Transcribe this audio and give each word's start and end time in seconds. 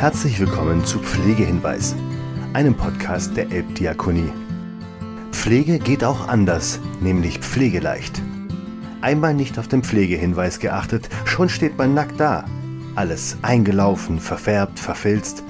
Herzlich 0.00 0.40
willkommen 0.40 0.82
zu 0.82 0.98
Pflegehinweis, 0.98 1.94
einem 2.54 2.74
Podcast 2.74 3.36
der 3.36 3.52
Elbdiakonie. 3.52 4.32
Pflege 5.30 5.78
geht 5.78 6.04
auch 6.04 6.26
anders, 6.26 6.80
nämlich 7.02 7.40
pflegeleicht. 7.40 8.22
Einmal 9.02 9.34
nicht 9.34 9.58
auf 9.58 9.68
den 9.68 9.82
Pflegehinweis 9.82 10.58
geachtet, 10.58 11.10
schon 11.26 11.50
steht 11.50 11.76
man 11.76 11.92
nackt 11.92 12.18
da. 12.18 12.46
Alles 12.94 13.36
eingelaufen, 13.42 14.20
verfärbt, 14.20 14.78
verfilzt. 14.78 15.44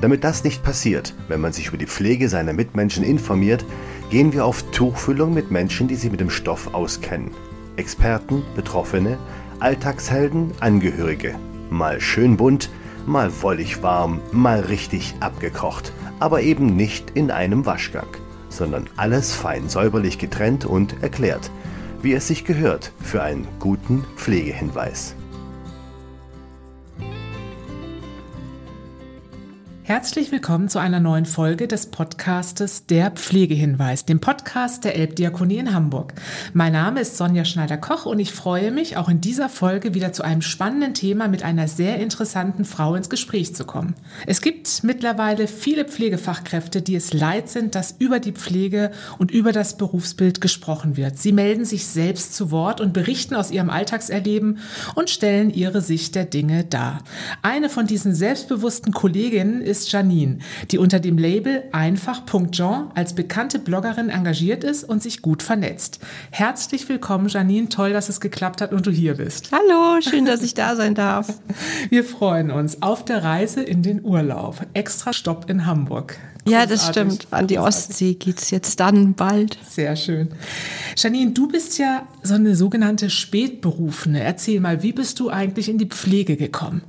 Damit 0.00 0.24
das 0.24 0.44
nicht 0.44 0.62
passiert, 0.62 1.14
wenn 1.28 1.42
man 1.42 1.52
sich 1.52 1.68
über 1.68 1.76
die 1.76 1.84
Pflege 1.84 2.30
seiner 2.30 2.54
Mitmenschen 2.54 3.04
informiert, 3.04 3.66
gehen 4.08 4.32
wir 4.32 4.46
auf 4.46 4.62
Tuchfüllung 4.70 5.34
mit 5.34 5.50
Menschen, 5.50 5.88
die 5.88 5.96
sich 5.96 6.10
mit 6.10 6.20
dem 6.20 6.30
Stoff 6.30 6.72
auskennen. 6.72 7.32
Experten, 7.76 8.44
Betroffene, 8.56 9.18
Alltagshelden, 9.60 10.52
Angehörige. 10.60 11.34
Mal 11.68 12.00
schön 12.00 12.38
bunt, 12.38 12.70
mal 13.06 13.30
wollig 13.42 13.82
warm, 13.82 14.20
mal 14.32 14.60
richtig 14.60 15.14
abgekocht, 15.20 15.92
aber 16.20 16.42
eben 16.42 16.76
nicht 16.76 17.10
in 17.14 17.30
einem 17.30 17.66
Waschgang, 17.66 18.08
sondern 18.48 18.88
alles 18.96 19.32
fein 19.32 19.68
säuberlich 19.68 20.18
getrennt 20.18 20.64
und 20.64 21.02
erklärt, 21.02 21.50
wie 22.02 22.12
es 22.12 22.28
sich 22.28 22.44
gehört 22.44 22.92
für 23.00 23.22
einen 23.22 23.46
guten 23.58 24.04
Pflegehinweis. 24.16 25.14
Herzlich 29.86 30.32
willkommen 30.32 30.70
zu 30.70 30.78
einer 30.78 30.98
neuen 30.98 31.26
Folge 31.26 31.68
des 31.68 31.88
Podcastes 31.88 32.86
Der 32.86 33.10
Pflegehinweis, 33.10 34.06
dem 34.06 34.18
Podcast 34.18 34.84
der 34.84 34.96
Elbdiakonie 34.96 35.58
in 35.58 35.74
Hamburg. 35.74 36.14
Mein 36.54 36.72
Name 36.72 37.02
ist 37.02 37.18
Sonja 37.18 37.44
Schneider-Koch 37.44 38.06
und 38.06 38.18
ich 38.18 38.32
freue 38.32 38.70
mich, 38.70 38.96
auch 38.96 39.10
in 39.10 39.20
dieser 39.20 39.50
Folge 39.50 39.92
wieder 39.92 40.14
zu 40.14 40.22
einem 40.22 40.40
spannenden 40.40 40.94
Thema 40.94 41.28
mit 41.28 41.42
einer 41.42 41.68
sehr 41.68 41.98
interessanten 41.98 42.64
Frau 42.64 42.94
ins 42.94 43.10
Gespräch 43.10 43.54
zu 43.54 43.66
kommen. 43.66 43.94
Es 44.26 44.40
gibt 44.40 44.84
mittlerweile 44.84 45.46
viele 45.48 45.84
Pflegefachkräfte, 45.84 46.80
die 46.80 46.96
es 46.96 47.12
leid 47.12 47.50
sind, 47.50 47.74
dass 47.74 47.94
über 47.98 48.20
die 48.20 48.32
Pflege 48.32 48.90
und 49.18 49.32
über 49.32 49.52
das 49.52 49.76
Berufsbild 49.76 50.40
gesprochen 50.40 50.96
wird. 50.96 51.18
Sie 51.18 51.32
melden 51.32 51.66
sich 51.66 51.86
selbst 51.86 52.34
zu 52.34 52.50
Wort 52.50 52.80
und 52.80 52.94
berichten 52.94 53.34
aus 53.34 53.50
ihrem 53.50 53.68
Alltagserleben 53.68 54.60
und 54.94 55.10
stellen 55.10 55.52
ihre 55.52 55.82
Sicht 55.82 56.14
der 56.14 56.24
Dinge 56.24 56.64
dar. 56.64 57.02
Eine 57.42 57.68
von 57.68 57.86
diesen 57.86 58.14
selbstbewussten 58.14 58.94
Kolleginnen 58.94 59.60
ist 59.74 59.90
Janine, 59.90 60.38
die 60.70 60.78
unter 60.78 61.00
dem 61.00 61.18
Label 61.18 61.64
einfach.jean 61.72 62.92
als 62.94 63.12
bekannte 63.12 63.58
Bloggerin 63.58 64.08
engagiert 64.08 64.62
ist 64.62 64.84
und 64.84 65.02
sich 65.02 65.20
gut 65.20 65.42
vernetzt. 65.42 65.98
Herzlich 66.30 66.88
willkommen, 66.88 67.26
Janine. 67.26 67.68
Toll, 67.68 67.92
dass 67.92 68.08
es 68.08 68.20
geklappt 68.20 68.60
hat 68.60 68.72
und 68.72 68.86
du 68.86 68.92
hier 68.92 69.14
bist. 69.14 69.50
Hallo, 69.50 70.00
schön, 70.00 70.26
dass 70.26 70.42
ich 70.42 70.54
da 70.54 70.76
sein 70.76 70.94
darf. 70.94 71.40
Wir 71.90 72.04
freuen 72.04 72.52
uns 72.52 72.82
auf 72.82 73.04
der 73.04 73.24
Reise 73.24 73.64
in 73.64 73.82
den 73.82 74.04
Urlaub. 74.04 74.64
Extra 74.74 75.12
Stopp 75.12 75.50
in 75.50 75.66
Hamburg. 75.66 76.18
Ja, 76.46 76.66
das 76.66 76.86
stimmt. 76.86 77.26
An 77.32 77.48
die 77.48 77.58
Ostsee 77.58 78.14
geht 78.14 78.40
es 78.40 78.50
jetzt 78.50 78.78
dann 78.78 79.14
bald. 79.14 79.58
Sehr 79.68 79.96
schön. 79.96 80.28
Janine, 80.96 81.32
du 81.32 81.48
bist 81.48 81.78
ja 81.78 82.06
so 82.22 82.34
eine 82.34 82.54
sogenannte 82.54 83.10
Spätberufene. 83.10 84.22
Erzähl 84.22 84.60
mal, 84.60 84.84
wie 84.84 84.92
bist 84.92 85.18
du 85.18 85.30
eigentlich 85.30 85.68
in 85.68 85.78
die 85.78 85.86
Pflege 85.86 86.36
gekommen? 86.36 86.82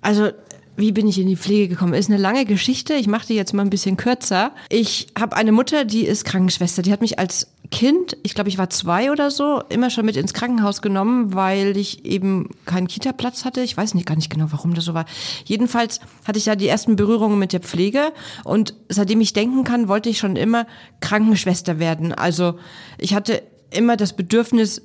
Also 0.00 0.30
wie 0.76 0.92
bin 0.92 1.06
ich 1.06 1.20
in 1.20 1.28
die 1.28 1.36
Pflege 1.36 1.68
gekommen? 1.68 1.94
Ist 1.94 2.10
eine 2.10 2.20
lange 2.20 2.44
Geschichte. 2.44 2.94
Ich 2.94 3.06
mache 3.06 3.26
die 3.26 3.34
jetzt 3.34 3.54
mal 3.54 3.62
ein 3.62 3.70
bisschen 3.70 3.96
kürzer. 3.96 4.52
Ich 4.68 5.06
habe 5.18 5.36
eine 5.36 5.52
Mutter, 5.52 5.84
die 5.84 6.04
ist 6.04 6.24
Krankenschwester. 6.24 6.82
Die 6.82 6.92
hat 6.92 7.00
mich 7.00 7.18
als 7.18 7.48
Kind, 7.70 8.16
ich 8.22 8.34
glaube, 8.34 8.48
ich 8.48 8.58
war 8.58 8.70
zwei 8.70 9.10
oder 9.10 9.30
so, 9.30 9.62
immer 9.68 9.90
schon 9.90 10.04
mit 10.04 10.16
ins 10.16 10.34
Krankenhaus 10.34 10.82
genommen, 10.82 11.34
weil 11.34 11.76
ich 11.76 12.04
eben 12.04 12.50
keinen 12.66 12.88
Kita-Platz 12.88 13.44
hatte. 13.44 13.62
Ich 13.62 13.76
weiß 13.76 13.94
nicht 13.94 14.06
gar 14.06 14.16
nicht 14.16 14.30
genau, 14.30 14.46
warum 14.50 14.74
das 14.74 14.84
so 14.84 14.94
war. 14.94 15.06
Jedenfalls 15.44 16.00
hatte 16.24 16.38
ich 16.38 16.44
da 16.44 16.56
die 16.56 16.68
ersten 16.68 16.96
Berührungen 16.96 17.38
mit 17.38 17.52
der 17.52 17.60
Pflege 17.60 18.12
und 18.44 18.74
seitdem 18.88 19.20
ich 19.20 19.32
denken 19.32 19.64
kann, 19.64 19.88
wollte 19.88 20.08
ich 20.08 20.18
schon 20.18 20.36
immer 20.36 20.66
Krankenschwester 21.00 21.78
werden. 21.78 22.12
Also 22.12 22.58
ich 22.98 23.14
hatte 23.14 23.42
immer 23.70 23.96
das 23.96 24.14
Bedürfnis, 24.14 24.82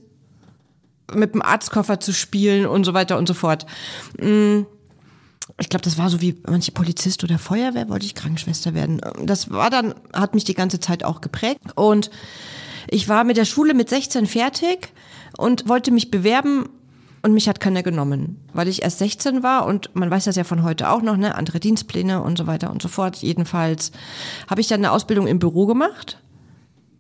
mit 1.14 1.34
dem 1.34 1.41
Arztkoffer 1.41 2.00
zu 2.00 2.14
spielen 2.14 2.68
und 2.68 2.85
so 2.85 2.94
weiter 2.94 3.18
und 3.18 3.28
so 3.28 3.34
fort. 3.34 3.66
Mm 4.22 4.62
ich 5.60 5.70
glaube, 5.70 5.84
das 5.84 5.98
war 5.98 6.10
so 6.10 6.22
wie 6.22 6.36
manche 6.48 6.72
Polizist 6.72 7.24
oder 7.24 7.40
Feuerwehr, 7.40 7.90
wollte 7.90 8.06
ich 8.06 8.16
Krankenschwester 8.16 8.74
werden. 8.74 9.02
Das 9.24 9.50
war 9.50 9.70
dann, 9.70 9.94
hat 10.14 10.34
mich 10.34 10.44
die 10.44 10.54
ganze 10.54 10.80
Zeit 10.80 11.04
auch 11.04 11.22
geprägt. 11.22 11.62
Und 11.76 12.10
ich 12.90 13.10
war 13.10 13.24
mit 13.24 13.38
der 13.38 13.46
Schule 13.46 13.74
mit 13.74 13.90
16 13.90 14.26
fertig 14.26 14.90
und 15.38 15.68
wollte 15.68 15.92
mich 15.92 16.12
bewerben 16.12 16.70
und 17.22 17.34
mich 17.34 17.50
hat 17.50 17.59
keiner 17.59 17.84
genommen, 17.84 18.38
weil 18.54 18.70
ich 18.70 18.82
erst 18.82 19.00
16 19.00 19.44
war 19.44 19.66
und 19.66 19.94
man 19.94 20.09
weiß 20.09 20.24
das 20.24 20.38
ja 20.38 20.46
von 20.46 20.64
heute 20.64 20.90
auch 20.90 21.02
noch, 21.02 21.18
ne, 21.18 21.36
andere 21.36 21.59
Dienstpläne 21.59 22.24
und 22.24 22.38
so 22.38 22.48
weiter 22.48 22.72
und 22.72 22.82
so 22.82 22.88
fort. 22.88 23.18
Jedenfalls 23.18 23.92
habe 24.50 24.62
ich 24.62 24.68
dann 24.68 24.80
eine 24.80 24.94
Ausbildung 24.94 25.28
im 25.28 25.40
Büro 25.40 25.66
gemacht 25.66 26.18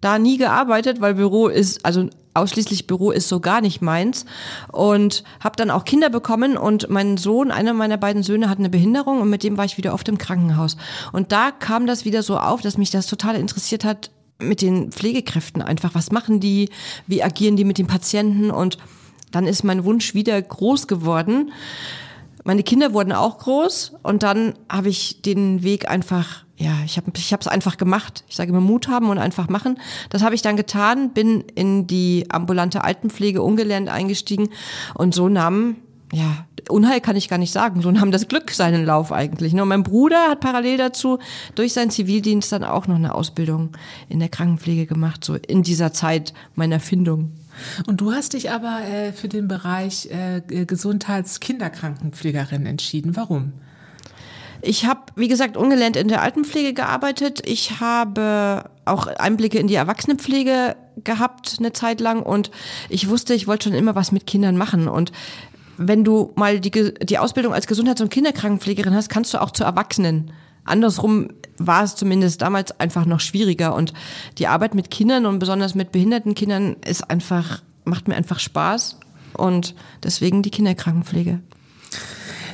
da 0.01 0.19
nie 0.19 0.37
gearbeitet, 0.37 1.01
weil 1.01 1.15
Büro 1.15 1.47
ist, 1.47 1.85
also 1.85 2.09
ausschließlich 2.39 2.87
Büro 2.87 3.11
ist 3.11 3.29
so 3.29 3.39
gar 3.39 3.61
nicht 3.61 3.81
meins. 3.81 4.25
Und 4.71 5.23
habe 5.39 5.55
dann 5.55 5.71
auch 5.71 5.85
Kinder 5.85 6.09
bekommen 6.09 6.57
und 6.57 6.89
mein 6.89 7.17
Sohn, 7.17 7.51
einer 7.51 7.73
meiner 7.73 7.97
beiden 7.97 8.23
Söhne 8.23 8.49
hat 8.49 8.59
eine 8.59 8.69
Behinderung 8.69 9.21
und 9.21 9.29
mit 9.29 9.43
dem 9.43 9.57
war 9.57 9.65
ich 9.65 9.77
wieder 9.77 9.93
oft 9.93 10.07
im 10.09 10.17
Krankenhaus. 10.17 10.77
Und 11.11 11.31
da 11.31 11.51
kam 11.51 11.85
das 11.85 12.05
wieder 12.05 12.23
so 12.23 12.37
auf, 12.37 12.61
dass 12.61 12.77
mich 12.77 12.91
das 12.91 13.07
total 13.07 13.35
interessiert 13.35 13.83
hat 13.83 14.11
mit 14.41 14.61
den 14.61 14.91
Pflegekräften 14.91 15.61
einfach, 15.61 15.95
was 15.95 16.11
machen 16.11 16.39
die, 16.39 16.69
wie 17.07 17.21
agieren 17.23 17.57
die 17.57 17.65
mit 17.65 17.77
den 17.77 17.87
Patienten? 17.87 18.51
Und 18.51 18.77
dann 19.31 19.45
ist 19.45 19.63
mein 19.63 19.83
Wunsch 19.83 20.13
wieder 20.13 20.41
groß 20.41 20.87
geworden. 20.87 21.51
Meine 22.43 22.63
Kinder 22.63 22.93
wurden 22.93 23.11
auch 23.11 23.37
groß 23.39 23.93
und 24.01 24.23
dann 24.23 24.53
habe 24.69 24.89
ich 24.89 25.21
den 25.21 25.61
Weg 25.61 25.89
einfach 25.89 26.45
ja, 26.59 26.73
ich 26.85 26.97
habe 26.97 27.09
ich 27.15 27.31
es 27.31 27.47
einfach 27.47 27.77
gemacht. 27.77 28.25
Ich 28.27 28.35
sage 28.35 28.49
immer 28.49 28.59
Mut 28.59 28.89
haben 28.89 29.09
und 29.09 29.17
einfach 29.17 29.47
machen. 29.47 29.79
Das 30.09 30.23
habe 30.23 30.35
ich 30.35 30.41
dann 30.41 30.57
getan, 30.57 31.13
bin 31.13 31.41
in 31.55 31.87
die 31.87 32.25
ambulante 32.29 32.83
Altenpflege 32.83 33.41
ungelernt 33.41 33.87
eingestiegen 33.87 34.49
und 34.93 35.15
so 35.15 35.29
nahm 35.29 35.77
ja, 36.11 36.45
Unheil 36.69 37.01
kann 37.01 37.15
ich 37.15 37.29
gar 37.29 37.37
nicht 37.37 37.51
sagen. 37.51 37.81
So 37.81 37.91
nahm 37.91 38.11
das 38.11 38.27
Glück 38.27 38.49
seinen 38.51 38.83
Lauf 38.83 39.11
eigentlich. 39.11 39.53
Und 39.53 39.67
mein 39.67 39.83
Bruder 39.83 40.29
hat 40.29 40.39
parallel 40.39 40.77
dazu 40.77 41.19
durch 41.53 41.73
seinen 41.73 41.91
Zivildienst 41.91 42.51
dann 42.51 42.63
auch 42.63 42.87
noch 42.87 42.95
eine 42.95 43.13
Ausbildung 43.13 43.77
in 44.09 44.17
der 44.19 44.29
Krankenpflege 44.29 44.87
gemacht, 44.87 45.23
so 45.23 45.35
in 45.35 45.61
dieser 45.61 45.93
Zeit 45.93 46.33
meiner 46.55 46.79
Findung. 46.79 47.33
Und 47.85 48.01
du 48.01 48.11
hast 48.11 48.33
dich 48.33 48.49
aber 48.51 48.81
äh, 48.81 49.13
für 49.13 49.27
den 49.27 49.47
Bereich 49.47 50.09
äh, 50.11 50.41
Gesundheitskinderkrankenpflegerin 50.65 52.65
entschieden. 52.65 53.15
Warum? 53.15 53.53
Ich 54.61 54.85
habe, 54.85 55.01
wie 55.15 55.27
gesagt, 55.27 55.55
ungelernt 55.55 55.95
in 55.95 56.07
der 56.09 56.21
Altenpflege 56.21 56.73
gearbeitet. 56.73 57.41
Ich 57.45 57.79
habe 57.79 58.69
auch 58.85 59.07
Einblicke 59.07 59.57
in 59.57 59.67
die 59.67 59.75
Erwachsenenpflege 59.75 60.75
gehabt 61.03 61.55
eine 61.59 61.71
Zeit 61.71 62.01
lang 62.01 62.23
und 62.23 62.51
ich 62.89 63.09
wusste, 63.09 63.33
ich 63.33 63.47
wollte 63.47 63.69
schon 63.69 63.77
immer 63.77 63.95
was 63.95 64.11
mit 64.11 64.27
Kindern 64.27 64.57
machen 64.57 64.87
und 64.87 65.11
wenn 65.77 66.03
du 66.03 66.33
mal 66.35 66.59
die, 66.59 66.71
die 66.71 67.17
Ausbildung 67.17 67.53
als 67.53 67.65
Gesundheits- 67.65 68.01
und 68.01 68.09
Kinderkrankenpflegerin 68.09 68.93
hast, 68.93 69.07
kannst 69.07 69.33
du 69.33 69.41
auch 69.41 69.51
zu 69.51 69.63
Erwachsenen. 69.63 70.33
Andersrum 70.65 71.29
war 71.57 71.83
es 71.83 71.95
zumindest 71.95 72.41
damals 72.41 72.77
einfach 72.81 73.05
noch 73.05 73.21
schwieriger 73.21 73.73
und 73.73 73.93
die 74.37 74.47
Arbeit 74.47 74.75
mit 74.75 74.91
Kindern 74.91 75.25
und 75.25 75.39
besonders 75.39 75.75
mit 75.75 75.93
behinderten 75.93 76.35
Kindern 76.35 76.75
ist 76.85 77.09
einfach, 77.09 77.61
macht 77.85 78.09
mir 78.09 78.15
einfach 78.15 78.39
Spaß 78.39 78.99
und 79.33 79.73
deswegen 80.03 80.43
die 80.43 80.51
Kinderkrankenpflege. 80.51 81.39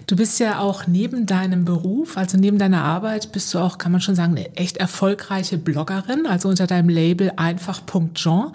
Du 0.07 0.15
bist 0.15 0.39
ja 0.39 0.59
auch 0.59 0.85
neben 0.85 1.25
deinem 1.25 1.65
Beruf, 1.65 2.15
also 2.15 2.37
neben 2.37 2.59
deiner 2.59 2.83
Arbeit, 2.83 3.31
bist 3.31 3.51
du 3.53 3.59
auch, 3.59 3.79
kann 3.79 3.91
man 3.91 4.01
schon 4.01 4.13
sagen, 4.13 4.33
eine 4.33 4.55
echt 4.55 4.77
erfolgreiche 4.77 5.57
Bloggerin. 5.57 6.27
Also 6.27 6.47
unter 6.49 6.67
deinem 6.67 6.89
Label 6.89 7.31
einfach.jean 7.37 8.51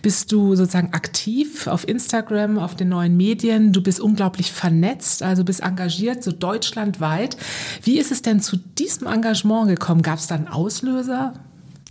bist 0.00 0.32
du 0.32 0.56
sozusagen 0.56 0.94
aktiv 0.94 1.66
auf 1.66 1.86
Instagram, 1.86 2.58
auf 2.58 2.74
den 2.74 2.88
neuen 2.88 3.16
Medien. 3.16 3.72
Du 3.72 3.82
bist 3.82 4.00
unglaublich 4.00 4.50
vernetzt, 4.52 5.22
also 5.22 5.44
bist 5.44 5.60
engagiert, 5.60 6.24
so 6.24 6.32
deutschlandweit. 6.32 7.36
Wie 7.82 7.98
ist 7.98 8.10
es 8.10 8.22
denn 8.22 8.40
zu 8.40 8.56
diesem 8.56 9.06
Engagement 9.06 9.68
gekommen? 9.68 10.00
Gab 10.00 10.18
es 10.18 10.26
da 10.26 10.36
einen 10.36 10.48
Auslöser? 10.48 11.34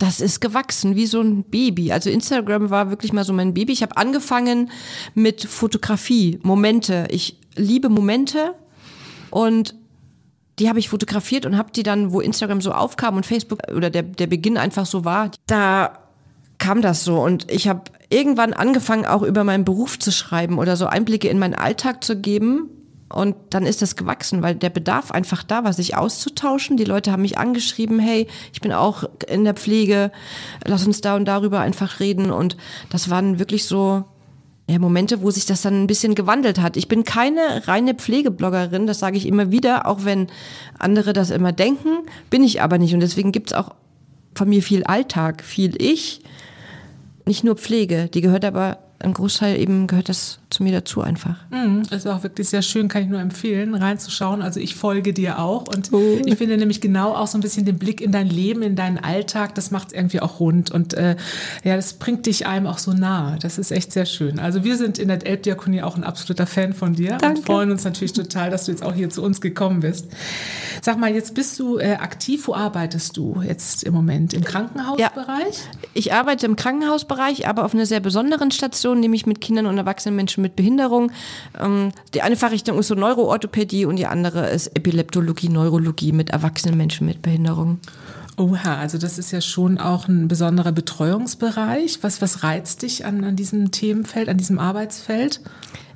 das 0.00 0.20
ist 0.20 0.40
gewachsen 0.40 0.96
wie 0.96 1.06
so 1.06 1.20
ein 1.20 1.44
Baby. 1.44 1.92
Also 1.92 2.10
Instagram 2.10 2.68
war 2.68 2.90
wirklich 2.90 3.12
mal 3.12 3.24
so 3.24 3.32
mein 3.32 3.54
Baby. 3.54 3.72
Ich 3.72 3.82
habe 3.82 3.96
angefangen 3.96 4.70
mit 5.14 5.44
Fotografie, 5.44 6.40
Momente. 6.42 7.06
Ich 7.10 7.38
liebe 7.54 7.88
Momente 7.88 8.54
und 9.34 9.74
die 10.60 10.68
habe 10.68 10.78
ich 10.78 10.88
fotografiert 10.88 11.44
und 11.44 11.58
habe 11.58 11.72
die 11.72 11.82
dann, 11.82 12.12
wo 12.12 12.20
Instagram 12.20 12.60
so 12.60 12.70
aufkam 12.70 13.16
und 13.16 13.26
Facebook 13.26 13.62
oder 13.74 13.90
der, 13.90 14.04
der 14.04 14.28
Beginn 14.28 14.56
einfach 14.56 14.86
so 14.86 15.04
war, 15.04 15.32
da 15.48 15.98
kam 16.58 16.82
das 16.82 17.02
so. 17.02 17.20
Und 17.20 17.50
ich 17.50 17.66
habe 17.66 17.82
irgendwann 18.10 18.52
angefangen, 18.52 19.04
auch 19.04 19.22
über 19.22 19.42
meinen 19.42 19.64
Beruf 19.64 19.98
zu 19.98 20.12
schreiben 20.12 20.58
oder 20.58 20.76
so 20.76 20.86
Einblicke 20.86 21.26
in 21.26 21.40
meinen 21.40 21.56
Alltag 21.56 22.04
zu 22.04 22.16
geben. 22.16 22.70
Und 23.08 23.34
dann 23.50 23.66
ist 23.66 23.82
das 23.82 23.96
gewachsen, 23.96 24.40
weil 24.40 24.54
der 24.54 24.70
Bedarf 24.70 25.10
einfach 25.10 25.42
da 25.42 25.64
war, 25.64 25.72
sich 25.72 25.96
auszutauschen. 25.96 26.76
Die 26.76 26.84
Leute 26.84 27.10
haben 27.10 27.22
mich 27.22 27.36
angeschrieben, 27.36 27.98
hey, 27.98 28.28
ich 28.52 28.60
bin 28.60 28.72
auch 28.72 29.02
in 29.26 29.42
der 29.42 29.54
Pflege, 29.54 30.12
lass 30.64 30.86
uns 30.86 31.00
da 31.00 31.16
und 31.16 31.24
darüber 31.24 31.58
einfach 31.58 31.98
reden. 31.98 32.30
Und 32.30 32.56
das 32.88 33.10
waren 33.10 33.40
wirklich 33.40 33.64
so 33.64 34.04
ja, 34.68 34.78
Momente, 34.78 35.20
wo 35.20 35.30
sich 35.30 35.44
das 35.44 35.62
dann 35.62 35.82
ein 35.82 35.86
bisschen 35.86 36.14
gewandelt 36.14 36.58
hat. 36.60 36.76
Ich 36.76 36.88
bin 36.88 37.04
keine 37.04 37.68
reine 37.68 37.94
Pflegebloggerin, 37.94 38.86
das 38.86 38.98
sage 38.98 39.18
ich 39.18 39.26
immer 39.26 39.50
wieder, 39.50 39.86
auch 39.86 40.04
wenn 40.04 40.28
andere 40.78 41.12
das 41.12 41.30
immer 41.30 41.52
denken, 41.52 42.06
bin 42.30 42.42
ich 42.42 42.62
aber 42.62 42.78
nicht. 42.78 42.94
Und 42.94 43.00
deswegen 43.00 43.30
gibt's 43.30 43.52
auch 43.52 43.74
von 44.34 44.48
mir 44.48 44.62
viel 44.62 44.84
Alltag, 44.84 45.44
viel 45.44 45.74
Ich, 45.80 46.22
nicht 47.26 47.44
nur 47.44 47.56
Pflege. 47.56 48.08
Die 48.12 48.22
gehört 48.22 48.44
aber 48.44 48.78
ein 49.00 49.12
Großteil 49.12 49.60
eben 49.60 49.86
gehört 49.86 50.08
das 50.08 50.38
zu 50.54 50.62
mir 50.62 50.72
dazu 50.72 51.02
einfach. 51.02 51.36
Mm, 51.50 51.82
ist 51.90 52.06
auch 52.06 52.22
wirklich 52.22 52.48
sehr 52.48 52.62
schön, 52.62 52.88
kann 52.88 53.02
ich 53.02 53.08
nur 53.08 53.20
empfehlen, 53.20 53.74
reinzuschauen. 53.74 54.40
Also 54.40 54.60
ich 54.60 54.74
folge 54.74 55.12
dir 55.12 55.38
auch 55.38 55.66
und 55.68 55.92
oh. 55.92 56.18
ich 56.24 56.36
finde 56.36 56.56
nämlich 56.56 56.80
genau 56.80 57.14
auch 57.14 57.26
so 57.26 57.36
ein 57.36 57.40
bisschen 57.40 57.64
den 57.64 57.78
Blick 57.78 58.00
in 58.00 58.12
dein 58.12 58.28
Leben, 58.28 58.62
in 58.62 58.76
deinen 58.76 58.98
Alltag, 58.98 59.54
das 59.54 59.70
macht 59.70 59.88
es 59.88 59.94
irgendwie 59.94 60.20
auch 60.20 60.40
rund 60.40 60.70
und 60.70 60.94
äh, 60.94 61.16
ja, 61.64 61.76
das 61.76 61.94
bringt 61.94 62.26
dich 62.26 62.46
einem 62.46 62.66
auch 62.66 62.78
so 62.78 62.92
nahe. 62.92 63.38
Das 63.40 63.58
ist 63.58 63.72
echt 63.72 63.92
sehr 63.92 64.06
schön. 64.06 64.38
Also 64.38 64.64
wir 64.64 64.76
sind 64.76 64.98
in 64.98 65.08
der 65.08 65.26
Elbdiakonie 65.26 65.82
auch 65.82 65.96
ein 65.96 66.04
absoluter 66.04 66.46
Fan 66.46 66.72
von 66.72 66.94
dir 66.94 67.18
Danke. 67.18 67.38
und 67.38 67.46
freuen 67.46 67.70
uns 67.70 67.84
natürlich 67.84 68.12
total, 68.12 68.50
dass 68.50 68.66
du 68.66 68.72
jetzt 68.72 68.82
auch 68.82 68.94
hier 68.94 69.10
zu 69.10 69.22
uns 69.22 69.40
gekommen 69.40 69.80
bist. 69.80 70.06
Sag 70.80 70.98
mal, 70.98 71.12
jetzt 71.12 71.34
bist 71.34 71.58
du 71.58 71.78
äh, 71.78 71.94
aktiv, 71.94 72.46
wo 72.46 72.54
arbeitest 72.54 73.16
du 73.16 73.42
jetzt 73.42 73.82
im 73.82 73.92
Moment? 73.92 74.34
Im 74.34 74.44
Krankenhausbereich? 74.44 75.56
Ja, 75.56 75.88
ich 75.94 76.12
arbeite 76.12 76.46
im 76.46 76.56
Krankenhausbereich, 76.56 77.48
aber 77.48 77.64
auf 77.64 77.74
einer 77.74 77.86
sehr 77.86 78.00
besonderen 78.00 78.50
Station, 78.50 79.00
nämlich 79.00 79.26
mit 79.26 79.40
Kindern 79.40 79.66
und 79.66 79.76
erwachsenen 79.78 80.16
Menschen 80.16 80.42
mit 80.44 80.54
Behinderung. 80.54 81.10
Ähm, 81.60 81.90
die 82.14 82.22
eine 82.22 82.36
Fachrichtung 82.36 82.78
ist 82.78 82.86
so 82.86 82.94
Neuroorthopädie 82.94 83.84
und 83.86 83.96
die 83.96 84.06
andere 84.06 84.48
ist 84.50 84.68
Epileptologie, 84.68 85.48
Neurologie 85.48 86.12
mit 86.12 86.30
erwachsenen 86.30 86.76
Menschen 86.76 87.08
mit 87.08 87.20
Behinderung. 87.20 87.80
Oha, 88.36 88.76
also 88.76 88.98
das 88.98 89.18
ist 89.18 89.30
ja 89.30 89.40
schon 89.40 89.78
auch 89.78 90.08
ein 90.08 90.28
besonderer 90.28 90.72
Betreuungsbereich. 90.72 91.98
Was, 92.02 92.20
was 92.20 92.42
reizt 92.42 92.82
dich 92.82 93.04
an, 93.04 93.24
an 93.24 93.36
diesem 93.36 93.70
Themenfeld, 93.70 94.28
an 94.28 94.38
diesem 94.38 94.58
Arbeitsfeld? 94.58 95.40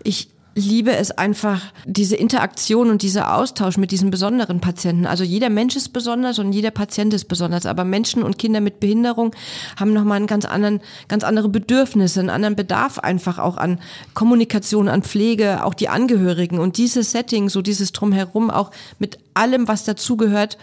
Ich 0.05 0.29
liebe 0.58 0.94
es 0.96 1.10
einfach, 1.10 1.62
diese 1.87 2.16
Interaktion 2.16 2.90
und 2.90 3.02
dieser 3.02 3.34
Austausch 3.34 3.76
mit 3.76 3.90
diesen 3.90 4.10
besonderen 4.10 4.60
Patienten. 4.60 5.06
Also 5.06 5.25
jeder 5.25 5.49
Mensch 5.50 5.76
ist 5.76 5.90
besonders 5.90 6.38
und 6.38 6.52
jeder 6.52 6.70
Patient 6.70 7.14
ist 7.14 7.26
besonders. 7.26 7.66
Aber 7.66 7.84
Menschen 7.84 8.22
und 8.22 8.38
Kinder 8.38 8.60
mit 8.60 8.81
Behinderung 8.81 9.34
haben 9.78 9.93
nochmal 9.93 10.16
einen 10.16 10.26
ganz 10.26 10.44
anderen, 10.44 10.81
ganz 11.08 11.25
andere 11.25 11.49
Bedürfnisse, 11.49 12.20
einen 12.20 12.31
anderen 12.31 12.56
Bedarf 12.56 12.99
einfach 12.99 13.38
auch 13.38 13.56
an 13.56 13.81
Kommunikation, 14.14 14.88
an 14.88 15.02
Pflege, 15.02 15.64
auch 15.64 15.75
die 15.75 15.88
Angehörigen. 15.88 16.58
Und 16.58 16.76
dieses 16.76 17.12
Setting, 17.12 17.49
so 17.49 17.62
dieses 17.62 17.93
Drumherum, 17.93 18.50
auch 18.50 18.70
mit 18.99 19.19
allem, 19.34 19.69
was 19.69 19.84
dazugehört, 19.84 20.58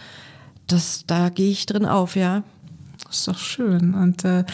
das, 0.66 1.04
da 1.06 1.28
gehe 1.28 1.50
ich 1.50 1.66
drin 1.66 1.86
auf, 1.86 2.16
ja. 2.16 2.42
Das 3.16 3.20
ist 3.20 3.28
doch 3.28 3.38
schön. 3.38 3.94
Und, 3.94 4.24
äh, 4.24 4.44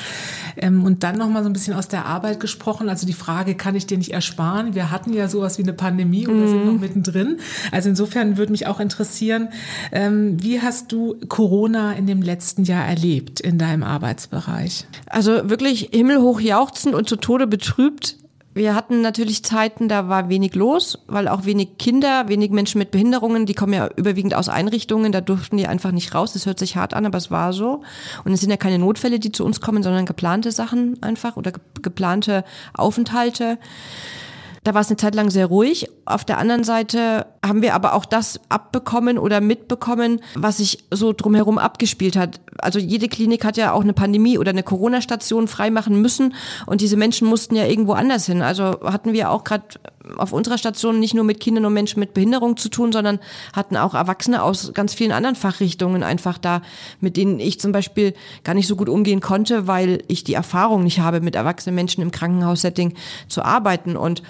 ähm, 0.56 0.84
und 0.84 1.02
dann 1.02 1.18
nochmal 1.18 1.42
so 1.42 1.48
ein 1.48 1.52
bisschen 1.52 1.74
aus 1.74 1.88
der 1.88 2.06
Arbeit 2.06 2.38
gesprochen. 2.38 2.88
Also 2.88 3.08
die 3.08 3.12
Frage, 3.12 3.56
kann 3.56 3.74
ich 3.74 3.86
dir 3.86 3.98
nicht 3.98 4.12
ersparen? 4.12 4.76
Wir 4.76 4.92
hatten 4.92 5.12
ja 5.12 5.28
sowas 5.28 5.58
wie 5.58 5.62
eine 5.62 5.72
Pandemie 5.72 6.28
oder 6.28 6.36
mhm. 6.36 6.48
sind 6.48 6.66
noch 6.66 6.80
mittendrin. 6.80 7.38
Also 7.72 7.88
insofern 7.88 8.36
würde 8.36 8.52
mich 8.52 8.68
auch 8.68 8.78
interessieren, 8.78 9.48
ähm, 9.90 10.40
wie 10.40 10.60
hast 10.60 10.92
du 10.92 11.16
Corona 11.28 11.94
in 11.94 12.06
dem 12.06 12.22
letzten 12.22 12.62
Jahr 12.62 12.86
erlebt 12.86 13.40
in 13.40 13.58
deinem 13.58 13.82
Arbeitsbereich? 13.82 14.86
Also 15.06 15.50
wirklich 15.50 15.90
himmelhoch 15.92 16.40
jauchzend 16.40 16.94
und 16.94 17.08
zu 17.08 17.16
Tode 17.16 17.48
betrübt 17.48 18.16
wir 18.54 18.74
hatten 18.74 19.00
natürlich 19.00 19.44
Zeiten, 19.44 19.88
da 19.88 20.08
war 20.08 20.28
wenig 20.28 20.54
los, 20.54 20.98
weil 21.06 21.26
auch 21.28 21.46
wenig 21.46 21.78
Kinder, 21.78 22.28
wenig 22.28 22.50
Menschen 22.50 22.78
mit 22.78 22.90
Behinderungen, 22.90 23.46
die 23.46 23.54
kommen 23.54 23.72
ja 23.72 23.88
überwiegend 23.96 24.34
aus 24.34 24.48
Einrichtungen, 24.50 25.10
da 25.10 25.22
durften 25.22 25.56
die 25.56 25.66
einfach 25.66 25.90
nicht 25.90 26.14
raus. 26.14 26.34
Das 26.34 26.44
hört 26.44 26.58
sich 26.58 26.76
hart 26.76 26.92
an, 26.92 27.06
aber 27.06 27.16
es 27.16 27.30
war 27.30 27.52
so. 27.52 27.82
Und 28.24 28.32
es 28.32 28.40
sind 28.40 28.50
ja 28.50 28.58
keine 28.58 28.78
Notfälle, 28.78 29.18
die 29.18 29.32
zu 29.32 29.44
uns 29.44 29.60
kommen, 29.60 29.82
sondern 29.82 30.04
geplante 30.04 30.52
Sachen 30.52 31.02
einfach 31.02 31.36
oder 31.36 31.52
geplante 31.80 32.44
Aufenthalte. 32.74 33.58
Da 34.64 34.74
war 34.74 34.80
es 34.82 34.88
eine 34.88 34.96
Zeit 34.96 35.16
lang 35.16 35.28
sehr 35.28 35.46
ruhig. 35.46 35.88
Auf 36.04 36.24
der 36.24 36.38
anderen 36.38 36.62
Seite 36.62 37.26
haben 37.44 37.62
wir 37.62 37.74
aber 37.74 37.94
auch 37.94 38.04
das 38.04 38.38
abbekommen 38.48 39.18
oder 39.18 39.40
mitbekommen, 39.40 40.20
was 40.36 40.58
sich 40.58 40.84
so 40.92 41.12
drumherum 41.12 41.58
abgespielt 41.58 42.14
hat. 42.14 42.40
Also 42.58 42.78
jede 42.78 43.08
Klinik 43.08 43.44
hat 43.44 43.56
ja 43.56 43.72
auch 43.72 43.82
eine 43.82 43.92
Pandemie 43.92 44.38
oder 44.38 44.50
eine 44.50 44.62
Corona-Station 44.62 45.48
freimachen 45.48 46.00
müssen 46.00 46.34
und 46.66 46.80
diese 46.80 46.96
Menschen 46.96 47.26
mussten 47.26 47.56
ja 47.56 47.66
irgendwo 47.66 47.94
anders 47.94 48.26
hin. 48.26 48.40
Also 48.40 48.78
hatten 48.84 49.12
wir 49.12 49.30
auch 49.30 49.42
gerade 49.42 49.64
auf 50.16 50.32
unserer 50.32 50.58
Station 50.58 51.00
nicht 51.00 51.14
nur 51.14 51.24
mit 51.24 51.40
Kindern 51.40 51.64
und 51.64 51.72
Menschen 51.72 51.98
mit 51.98 52.14
Behinderung 52.14 52.56
zu 52.56 52.68
tun, 52.68 52.92
sondern 52.92 53.18
hatten 53.52 53.76
auch 53.76 53.94
Erwachsene 53.94 54.42
aus 54.44 54.72
ganz 54.74 54.94
vielen 54.94 55.12
anderen 55.12 55.36
Fachrichtungen 55.36 56.04
einfach 56.04 56.38
da, 56.38 56.62
mit 57.00 57.16
denen 57.16 57.40
ich 57.40 57.58
zum 57.58 57.72
Beispiel 57.72 58.14
gar 58.44 58.54
nicht 58.54 58.68
so 58.68 58.76
gut 58.76 58.88
umgehen 58.88 59.20
konnte, 59.20 59.66
weil 59.66 60.02
ich 60.06 60.22
die 60.22 60.34
Erfahrung 60.34 60.84
nicht 60.84 61.00
habe, 61.00 61.20
mit 61.20 61.34
erwachsenen 61.34 61.74
Menschen 61.74 62.02
im 62.02 62.12
Krankenhaussetting 62.12 62.94
zu 63.28 63.42
arbeiten. 63.42 63.96
Und 63.96 64.22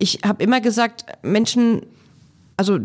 ich 0.00 0.20
habe 0.24 0.42
immer 0.42 0.60
gesagt, 0.60 1.04
Menschen, 1.22 1.82
also 2.56 2.80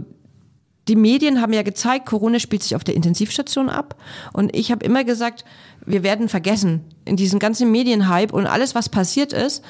die 0.88 0.96
Medien 0.96 1.42
haben 1.42 1.54
ja 1.54 1.64
gezeigt, 1.64 2.06
Corona 2.06 2.40
spielt 2.40 2.62
sich 2.62 2.76
auf 2.76 2.84
der 2.84 2.94
Intensivstation 2.94 3.70
ab. 3.70 3.96
Und 4.34 4.56
ich 4.56 4.72
habe 4.72 4.86
immer 4.86 5.04
gesagt, 5.04 5.46
wir 5.86 6.04
werden 6.04 6.30
vergessen 6.30 6.82
in 7.06 7.16
diesem 7.16 7.40
ganzen 7.40 7.72
Medienhype 7.72 8.36
und 8.36 8.46
alles, 8.46 8.76
was 8.76 8.90
passiert 8.90 9.34
ist. 9.34 9.64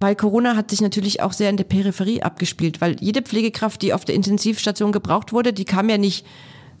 Weil 0.00 0.16
Corona 0.16 0.56
hat 0.56 0.70
sich 0.70 0.80
natürlich 0.80 1.22
auch 1.22 1.32
sehr 1.32 1.50
in 1.50 1.56
der 1.56 1.64
Peripherie 1.64 2.22
abgespielt, 2.22 2.80
weil 2.80 2.96
jede 3.00 3.22
Pflegekraft, 3.22 3.80
die 3.82 3.94
auf 3.94 4.04
der 4.04 4.14
Intensivstation 4.14 4.92
gebraucht 4.92 5.32
wurde, 5.32 5.52
die 5.52 5.64
kam 5.64 5.88
ja 5.88 5.98
nicht 5.98 6.26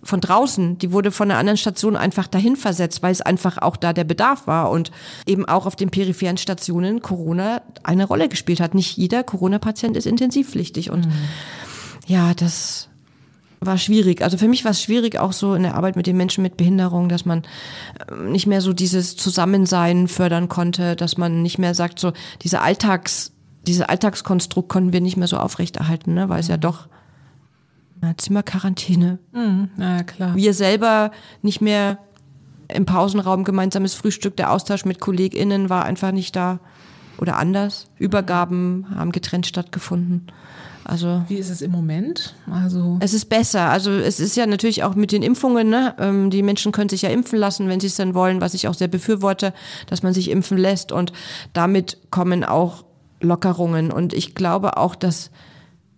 von 0.02 0.20
draußen, 0.20 0.78
die 0.78 0.92
wurde 0.92 1.10
von 1.10 1.30
einer 1.30 1.38
anderen 1.38 1.58
Station 1.58 1.96
einfach 1.96 2.26
dahin 2.26 2.56
versetzt, 2.56 3.02
weil 3.02 3.12
es 3.12 3.20
einfach 3.20 3.58
auch 3.58 3.76
da 3.76 3.92
der 3.92 4.04
Bedarf 4.04 4.46
war 4.46 4.70
und 4.70 4.90
eben 5.26 5.46
auch 5.46 5.66
auf 5.66 5.76
den 5.76 5.90
peripheren 5.90 6.38
Stationen 6.38 7.02
Corona 7.02 7.62
eine 7.82 8.06
Rolle 8.06 8.28
gespielt 8.28 8.60
hat. 8.60 8.74
Nicht 8.74 8.96
jeder 8.96 9.22
Corona-Patient 9.22 9.96
ist 9.96 10.06
intensivpflichtig 10.06 10.90
und 10.90 11.06
mhm. 11.06 11.12
ja, 12.06 12.32
das 12.34 12.88
war 13.60 13.76
schwierig. 13.76 14.22
Also 14.22 14.38
für 14.38 14.48
mich 14.48 14.64
war 14.64 14.70
es 14.70 14.82
schwierig 14.82 15.18
auch 15.18 15.32
so 15.32 15.54
in 15.54 15.62
der 15.62 15.74
Arbeit 15.74 15.96
mit 15.96 16.06
den 16.06 16.16
Menschen 16.16 16.42
mit 16.42 16.56
Behinderung, 16.56 17.10
dass 17.10 17.26
man 17.26 17.42
ähm, 18.10 18.32
nicht 18.32 18.46
mehr 18.46 18.62
so 18.62 18.72
dieses 18.72 19.16
Zusammensein 19.16 20.08
fördern 20.08 20.48
konnte, 20.48 20.96
dass 20.96 21.18
man 21.18 21.42
nicht 21.42 21.58
mehr 21.58 21.74
sagt, 21.74 21.98
so 21.98 22.12
diese 22.42 22.62
Alltags, 22.62 23.32
diese 23.66 23.90
Alltagskonstrukt 23.90 24.70
konnten 24.70 24.94
wir 24.94 25.02
nicht 25.02 25.18
mehr 25.18 25.28
so 25.28 25.36
aufrechterhalten, 25.36 26.14
ne, 26.14 26.30
weil 26.30 26.40
es 26.40 26.48
ja 26.48 26.56
mhm. 26.56 26.62
doch 26.62 26.88
Zimmerquarantäne. 28.16 29.18
Mhm, 29.32 29.70
na 29.76 30.02
klar. 30.02 30.34
Wir 30.34 30.54
selber 30.54 31.10
nicht 31.42 31.60
mehr 31.60 31.98
im 32.68 32.86
Pausenraum 32.86 33.44
gemeinsames 33.44 33.94
Frühstück, 33.94 34.36
der 34.36 34.52
Austausch 34.52 34.84
mit 34.84 35.00
KollegInnen 35.00 35.70
war 35.70 35.84
einfach 35.84 36.12
nicht 36.12 36.36
da 36.36 36.60
oder 37.18 37.36
anders. 37.36 37.90
Übergaben 37.98 38.86
haben 38.94 39.12
getrennt 39.12 39.46
stattgefunden. 39.46 40.30
Also 40.84 41.22
wie 41.28 41.36
ist 41.36 41.50
es 41.50 41.62
im 41.62 41.70
Moment? 41.70 42.34
Also 42.50 42.96
es 43.00 43.12
ist 43.12 43.26
besser. 43.26 43.68
Also 43.68 43.92
es 43.92 44.18
ist 44.18 44.36
ja 44.36 44.46
natürlich 44.46 44.82
auch 44.82 44.94
mit 44.94 45.12
den 45.12 45.22
Impfungen. 45.22 45.68
Ne? 45.68 45.94
Ähm, 45.98 46.30
die 46.30 46.42
Menschen 46.42 46.72
können 46.72 46.88
sich 46.88 47.02
ja 47.02 47.10
impfen 47.10 47.38
lassen, 47.38 47.68
wenn 47.68 47.80
sie 47.80 47.86
es 47.86 47.96
dann 47.96 48.14
wollen, 48.14 48.40
was 48.40 48.54
ich 48.54 48.66
auch 48.66 48.74
sehr 48.74 48.88
befürworte, 48.88 49.52
dass 49.86 50.02
man 50.02 50.14
sich 50.14 50.30
impfen 50.30 50.58
lässt 50.58 50.90
und 50.90 51.12
damit 51.52 51.98
kommen 52.10 52.44
auch 52.44 52.84
Lockerungen. 53.20 53.92
Und 53.92 54.14
ich 54.14 54.34
glaube 54.34 54.78
auch, 54.78 54.94
dass 54.94 55.30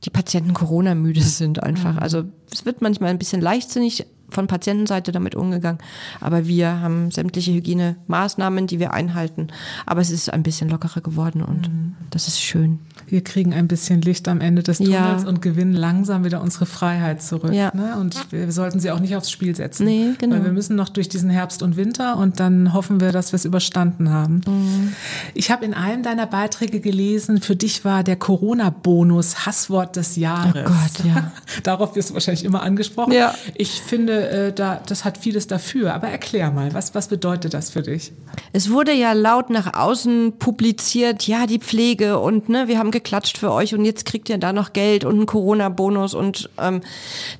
die 0.04 0.11
Patienten 0.11 0.54
Corona-müde 0.54 1.23
sind 1.23 1.62
einfach. 1.62 1.94
Mhm. 1.94 1.99
Also 2.00 2.25
es 2.52 2.64
wird 2.64 2.82
manchmal 2.82 3.11
ein 3.11 3.18
bisschen 3.18 3.40
leichtsinnig 3.40 4.06
von 4.32 4.47
Patientenseite 4.47 5.12
damit 5.12 5.35
umgegangen. 5.35 5.78
Aber 6.21 6.47
wir 6.47 6.80
haben 6.80 7.11
sämtliche 7.11 7.52
Hygienemaßnahmen, 7.52 8.66
die 8.66 8.80
wir 8.80 8.92
einhalten. 8.92 9.49
Aber 9.87 10.00
es 10.00 10.11
ist 10.11 10.32
ein 10.32 10.42
bisschen 10.42 10.71
lockerer 10.71 11.02
geworden 11.02 11.42
und 11.42 11.68
mhm. 11.68 11.94
das 12.11 12.28
ist 12.28 12.40
schön. 12.40 12.80
Wir 13.12 13.23
kriegen 13.23 13.52
ein 13.52 13.69
bisschen 13.69 14.00
Licht 14.00 14.26
am 14.26 14.40
Ende 14.40 14.62
des 14.62 14.78
Tunnels 14.78 15.23
ja. 15.25 15.28
und 15.28 15.42
gewinnen 15.42 15.75
langsam 15.75 16.25
wieder 16.25 16.40
unsere 16.40 16.64
Freiheit 16.64 17.23
zurück. 17.23 17.52
Ja. 17.52 17.71
Ne? 17.75 17.99
Und 18.00 18.33
wir 18.33 18.50
sollten 18.50 18.81
sie 18.81 18.90
auch 18.90 19.00
nicht 19.00 19.14
aufs 19.16 19.31
Spiel 19.31 19.54
setzen. 19.54 19.85
Nee, 19.85 20.12
genau. 20.16 20.37
Weil 20.37 20.45
wir 20.45 20.52
müssen 20.52 20.76
noch 20.76 20.88
durch 20.88 21.11
diesen 21.11 21.28
Herbst 21.28 21.62
und 21.62 21.76
Winter 21.76 22.16
und 22.16 22.40
dann 22.40 22.73
hoffen 22.73 23.02
wir, 23.02 23.12
dass 23.12 23.33
wir 23.33 23.37
es 23.37 23.45
überstanden 23.45 24.09
haben. 24.09 24.40
Mhm. 24.47 24.95
Ich 25.35 25.50
habe 25.50 25.62
in 25.66 25.75
einem 25.75 26.02
deiner 26.02 26.26
Beiträge 26.26 26.81
gelesen, 26.81 27.42
für 27.42 27.54
dich 27.54 27.85
war 27.85 28.02
der 28.02 28.16
Corona-Bonus 28.16 29.45
Hasswort 29.45 29.97
des 29.97 30.16
Jahres. 30.16 30.64
Oh 30.66 30.71
Gott, 30.71 31.04
ja. 31.04 31.33
Darauf 31.64 31.95
wirst 31.95 32.09
du 32.09 32.14
wahrscheinlich 32.14 32.47
immer 32.47 32.62
angesprochen. 32.62 33.12
Ja. 33.12 33.35
Ich 33.57 33.83
finde, 33.83 34.31
äh, 34.31 34.52
da, 34.54 34.81
das 34.87 35.04
hat 35.04 35.19
vieles 35.19 35.47
dafür. 35.47 35.92
Aber 35.92 36.09
erklär 36.09 36.50
mal, 36.50 36.73
was, 36.73 36.95
was 36.95 37.09
bedeutet 37.09 37.52
das 37.52 37.69
für 37.69 37.83
dich? 37.83 38.12
Es 38.54 38.71
wurde 38.71 38.95
ja 38.95 39.12
laut 39.12 39.50
nach 39.50 39.75
außen 39.75 40.38
publiziert, 40.38 41.26
ja, 41.26 41.47
die 41.47 41.59
Pflege 41.59 42.19
und 42.19 42.49
ne, 42.49 42.69
wir 42.69 42.78
haben 42.78 42.90
geklatscht 43.02 43.38
für 43.38 43.52
euch 43.52 43.75
und 43.75 43.85
jetzt 43.85 44.04
kriegt 44.04 44.28
ihr 44.28 44.38
da 44.38 44.52
noch 44.52 44.73
Geld 44.73 45.04
und 45.04 45.14
einen 45.14 45.26
Corona-Bonus 45.26 46.14
und 46.14 46.50
ähm, 46.59 46.80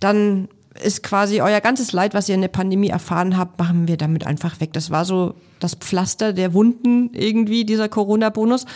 dann 0.01 0.49
ist 0.83 1.03
quasi 1.03 1.41
euer 1.41 1.61
ganzes 1.61 1.93
Leid, 1.93 2.15
was 2.15 2.29
ihr 2.29 2.35
in 2.35 2.41
der 2.41 2.49
Pandemie 2.49 2.89
erfahren 2.89 3.37
habt, 3.37 3.59
machen 3.59 3.89
wir 3.89 3.97
damit 3.97 4.27
einfach 4.27 4.61
weg. 4.61 4.73
Das 4.73 4.91
war 4.91 5.05
so 5.05 5.35
das 5.61 5.75
Pflaster 5.75 6.33
der 6.33 6.55
Wunden 6.55 7.11
irgendwie, 7.13 7.65
dieser 7.65 7.89
Corona-Bonus. 7.89 8.67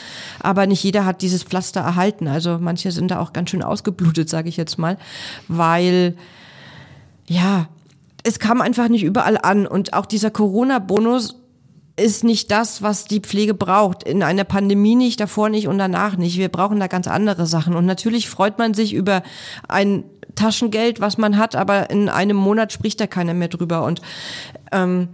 Aber 0.40 0.66
nicht 0.66 0.82
jeder 0.84 1.04
hat 1.04 1.22
dieses 1.22 1.42
Pflaster 1.42 1.80
erhalten. 1.80 2.28
Also 2.28 2.58
manche 2.60 2.92
sind 2.92 3.10
da 3.10 3.20
auch 3.20 3.32
ganz 3.32 3.50
schön 3.50 3.62
ausgeblutet, 3.62 4.28
sage 4.28 4.48
ich 4.48 4.56
jetzt 4.56 4.78
mal, 4.78 4.98
weil 5.48 6.16
ja, 7.26 7.68
es 8.22 8.38
kam 8.38 8.60
einfach 8.60 8.88
nicht 8.88 9.02
überall 9.02 9.38
an. 9.38 9.66
Und 9.66 9.94
auch 9.94 10.06
dieser 10.06 10.30
Corona-Bonus 10.30 11.36
ist 11.98 12.24
nicht 12.24 12.50
das, 12.50 12.82
was 12.82 13.06
die 13.06 13.20
Pflege 13.20 13.54
braucht. 13.54 14.02
In 14.02 14.22
einer 14.22 14.44
Pandemie 14.44 14.94
nicht, 14.94 15.18
davor 15.18 15.48
nicht 15.48 15.66
und 15.66 15.78
danach 15.78 16.16
nicht. 16.16 16.36
Wir 16.36 16.50
brauchen 16.50 16.78
da 16.78 16.88
ganz 16.88 17.08
andere 17.08 17.46
Sachen. 17.46 17.74
Und 17.74 17.86
natürlich 17.86 18.28
freut 18.28 18.58
man 18.58 18.74
sich 18.74 18.92
über 18.92 19.22
ein 19.66 20.04
Taschengeld, 20.34 21.00
was 21.00 21.16
man 21.16 21.38
hat, 21.38 21.56
aber 21.56 21.88
in 21.90 22.08
einem 22.08 22.36
Monat 22.36 22.72
spricht 22.72 23.00
da 23.00 23.06
keiner 23.06 23.32
mehr 23.32 23.48
drüber. 23.48 23.84
Und 23.84 24.02
ähm, 24.72 25.08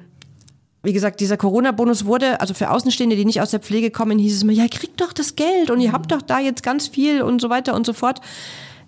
wie 0.83 0.93
gesagt, 0.93 1.21
dieser 1.21 1.37
Corona-Bonus 1.37 2.05
wurde, 2.05 2.41
also 2.41 2.55
für 2.55 2.71
Außenstehende, 2.71 3.15
die 3.15 3.25
nicht 3.25 3.41
aus 3.41 3.53
der 3.53 3.61
Pflege 3.61 3.93
kommen, 3.93 4.19
hieß 4.19 4.37
es 4.37 4.43
immer, 4.43 4.53
ja, 4.53 4.67
kriegt 4.67 5.01
doch 5.01 5.13
das 5.13 5.37
Geld 5.37 5.71
und 5.71 5.81
ihr 5.81 5.93
habt 5.93 6.11
doch 6.11 6.23
da 6.23 6.41
jetzt 6.41 6.65
ganz 6.65 6.89
viel 6.89 7.23
und 7.23 7.41
so 7.41 7.51
weiter 7.51 7.75
und 7.75 7.87
so 7.87 7.93
fort. 7.93 8.21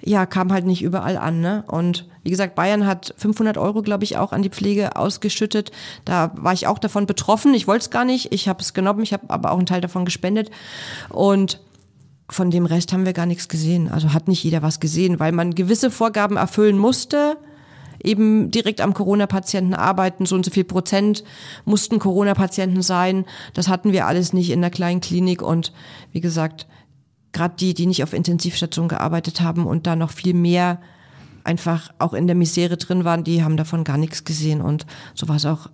Ja, 0.02 0.26
kam 0.26 0.52
halt 0.52 0.66
nicht 0.66 0.82
überall 0.82 1.16
an. 1.16 1.40
Ne? 1.40 1.64
Und 1.66 2.06
wie 2.22 2.30
gesagt, 2.30 2.54
Bayern 2.54 2.86
hat 2.86 3.14
500 3.16 3.58
Euro, 3.58 3.82
glaube 3.82 4.04
ich, 4.04 4.16
auch 4.16 4.32
an 4.32 4.42
die 4.42 4.50
Pflege 4.50 4.96
ausgeschüttet. 4.96 5.70
Da 6.04 6.32
war 6.34 6.52
ich 6.52 6.66
auch 6.66 6.78
davon 6.78 7.06
betroffen. 7.06 7.54
Ich 7.54 7.66
wollte 7.66 7.84
es 7.84 7.90
gar 7.90 8.04
nicht. 8.04 8.32
Ich 8.32 8.48
habe 8.48 8.60
es 8.60 8.74
genommen. 8.74 9.02
Ich 9.02 9.12
habe 9.12 9.28
aber 9.28 9.52
auch 9.52 9.58
einen 9.58 9.66
Teil 9.66 9.80
davon 9.80 10.04
gespendet. 10.04 10.50
Und 11.08 11.60
von 12.28 12.50
dem 12.50 12.66
Rest 12.66 12.92
haben 12.92 13.06
wir 13.06 13.12
gar 13.12 13.26
nichts 13.26 13.48
gesehen. 13.48 13.88
Also 13.88 14.12
hat 14.12 14.28
nicht 14.28 14.42
jeder 14.44 14.62
was 14.62 14.80
gesehen, 14.80 15.20
weil 15.20 15.32
man 15.32 15.54
gewisse 15.54 15.90
Vorgaben 15.90 16.36
erfüllen 16.36 16.78
musste 16.78 17.36
eben 18.04 18.50
direkt 18.50 18.80
am 18.80 18.94
Corona-Patienten 18.94 19.74
arbeiten. 19.74 20.26
So 20.26 20.36
und 20.36 20.44
so 20.44 20.50
viel 20.50 20.64
Prozent 20.64 21.24
mussten 21.64 21.98
Corona-Patienten 21.98 22.82
sein. 22.82 23.24
Das 23.54 23.68
hatten 23.68 23.92
wir 23.92 24.06
alles 24.06 24.32
nicht 24.32 24.50
in 24.50 24.60
der 24.60 24.70
kleinen 24.70 25.00
Klinik. 25.00 25.42
Und 25.42 25.72
wie 26.12 26.20
gesagt, 26.20 26.66
gerade 27.34 27.54
die, 27.58 27.74
die 27.74 27.86
nicht 27.86 28.02
auf 28.02 28.14
Intensivstation 28.14 28.88
gearbeitet 28.88 29.42
haben 29.42 29.66
und 29.66 29.86
da 29.86 29.96
noch 29.96 30.10
viel 30.10 30.32
mehr 30.32 30.80
einfach 31.44 31.92
auch 31.98 32.14
in 32.14 32.26
der 32.26 32.36
Misere 32.36 32.78
drin 32.78 33.04
waren, 33.04 33.22
die 33.22 33.44
haben 33.44 33.58
davon 33.58 33.84
gar 33.84 33.98
nichts 33.98 34.24
gesehen. 34.24 34.62
Und 34.62 34.86
so 35.14 35.28
war 35.28 35.36
es 35.36 35.44
auch 35.44 35.68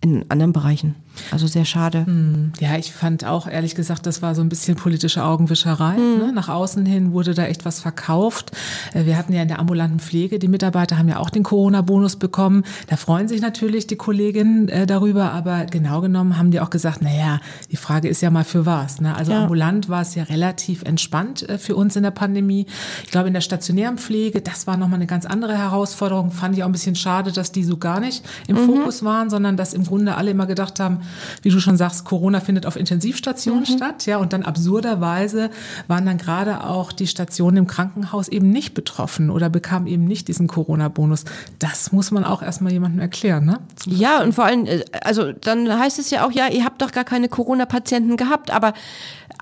in 0.00 0.24
anderen 0.30 0.52
Bereichen. 0.52 0.94
Also 1.32 1.46
sehr 1.46 1.64
schade. 1.64 2.06
Hm. 2.06 2.52
Ja, 2.60 2.76
ich 2.76 2.92
fand 2.92 3.24
auch, 3.24 3.48
ehrlich 3.48 3.74
gesagt, 3.74 4.06
das 4.06 4.22
war 4.22 4.36
so 4.36 4.42
ein 4.42 4.48
bisschen 4.48 4.76
politische 4.76 5.24
Augenwischerei. 5.24 5.96
Mhm. 5.96 6.18
Ne? 6.18 6.32
Nach 6.32 6.48
außen 6.48 6.86
hin 6.86 7.12
wurde 7.12 7.34
da 7.34 7.44
echt 7.46 7.64
was 7.64 7.80
verkauft. 7.80 8.52
Äh, 8.94 9.04
wir 9.04 9.16
hatten 9.16 9.32
ja 9.32 9.42
in 9.42 9.48
der 9.48 9.58
ambulanten 9.58 9.98
Pflege, 9.98 10.38
die 10.38 10.46
Mitarbeiter 10.46 10.96
haben 10.98 11.08
ja 11.08 11.18
auch 11.18 11.30
den 11.30 11.42
Corona-Bonus 11.42 12.16
bekommen. 12.16 12.64
Da 12.86 12.96
freuen 12.96 13.26
sich 13.26 13.40
natürlich 13.40 13.88
die 13.88 13.96
Kolleginnen 13.96 14.68
äh, 14.68 14.86
darüber, 14.86 15.32
aber 15.32 15.66
genau 15.66 16.00
genommen 16.00 16.38
haben 16.38 16.52
die 16.52 16.60
auch 16.60 16.70
gesagt, 16.70 17.02
naja, 17.02 17.40
die 17.70 17.76
Frage 17.76 18.08
ist 18.08 18.20
ja 18.20 18.30
mal 18.30 18.44
für 18.44 18.64
was. 18.64 19.00
Ne? 19.00 19.16
Also 19.16 19.32
ja. 19.32 19.42
ambulant 19.42 19.88
war 19.88 20.02
es 20.02 20.14
ja 20.14 20.22
relativ 20.22 20.82
entspannt 20.82 21.48
äh, 21.48 21.58
für 21.58 21.74
uns 21.74 21.96
in 21.96 22.04
der 22.04 22.12
Pandemie. 22.12 22.66
Ich 23.04 23.10
glaube, 23.10 23.28
in 23.28 23.34
der 23.34 23.40
stationären 23.40 23.98
Pflege, 23.98 24.40
das 24.40 24.68
war 24.68 24.76
nochmal 24.76 24.98
eine 24.98 25.06
ganz 25.06 25.26
andere 25.26 25.58
Herausforderung. 25.58 26.30
Fand 26.30 26.56
ich 26.56 26.62
auch 26.62 26.68
ein 26.68 26.72
bisschen 26.72 26.94
schade, 26.94 27.32
dass 27.32 27.50
die 27.50 27.64
so 27.64 27.76
gar 27.76 27.98
nicht 27.98 28.24
im 28.46 28.56
mhm. 28.56 28.66
Fokus 28.66 29.02
waren, 29.02 29.30
sondern 29.30 29.56
dass 29.56 29.74
im 29.74 29.87
Grunde 29.88 30.16
alle 30.16 30.30
immer 30.30 30.46
gedacht 30.46 30.78
haben, 30.80 31.00
wie 31.42 31.50
du 31.50 31.60
schon 31.60 31.76
sagst, 31.76 32.04
Corona 32.04 32.40
findet 32.40 32.66
auf 32.66 32.76
Intensivstationen 32.76 33.60
mhm. 33.60 33.76
statt, 33.76 34.06
ja, 34.06 34.18
und 34.18 34.32
dann 34.32 34.42
absurderweise 34.44 35.50
waren 35.88 36.06
dann 36.06 36.18
gerade 36.18 36.64
auch 36.64 36.92
die 36.92 37.06
Stationen 37.06 37.56
im 37.56 37.66
Krankenhaus 37.66 38.28
eben 38.28 38.50
nicht 38.50 38.74
betroffen 38.74 39.30
oder 39.30 39.50
bekamen 39.50 39.88
eben 39.88 40.04
nicht 40.04 40.28
diesen 40.28 40.46
Corona-Bonus. 40.46 41.24
Das 41.58 41.92
muss 41.92 42.10
man 42.10 42.24
auch 42.24 42.42
erstmal 42.42 42.72
jemandem 42.72 43.00
erklären, 43.00 43.44
ne? 43.44 43.58
Ja, 43.86 44.22
und 44.22 44.34
vor 44.34 44.44
allem, 44.44 44.66
äh, 44.66 44.84
also 45.02 45.32
dann 45.32 45.78
heißt 45.78 45.98
es 45.98 46.10
ja 46.10 46.26
auch, 46.26 46.32
ja, 46.32 46.48
ihr 46.48 46.64
habt 46.64 46.82
doch 46.82 46.92
gar 46.92 47.04
keine 47.04 47.28
Corona-Patienten 47.28 48.16
gehabt, 48.16 48.50
aber 48.50 48.74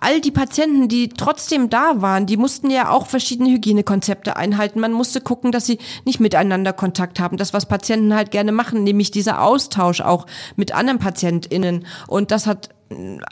all 0.00 0.20
die 0.20 0.30
Patienten, 0.30 0.88
die 0.88 1.08
trotzdem 1.08 1.70
da 1.70 2.02
waren, 2.02 2.26
die 2.26 2.36
mussten 2.36 2.70
ja 2.70 2.90
auch 2.90 3.06
verschiedene 3.06 3.50
Hygienekonzepte 3.50 4.36
einhalten. 4.36 4.80
Man 4.80 4.92
musste 4.92 5.20
gucken, 5.20 5.52
dass 5.52 5.66
sie 5.66 5.78
nicht 6.04 6.20
miteinander 6.20 6.72
Kontakt 6.72 7.18
haben. 7.18 7.36
Das, 7.36 7.54
was 7.54 7.66
Patienten 7.66 8.14
halt 8.14 8.30
gerne 8.30 8.52
machen, 8.52 8.84
nämlich 8.84 9.10
dieser 9.10 9.42
Austausch 9.42 10.00
auch 10.00 10.26
mit 10.56 10.72
anderen 10.72 10.98
PatientInnen. 10.98 11.86
Und 12.06 12.30
das 12.30 12.46
hat, 12.46 12.70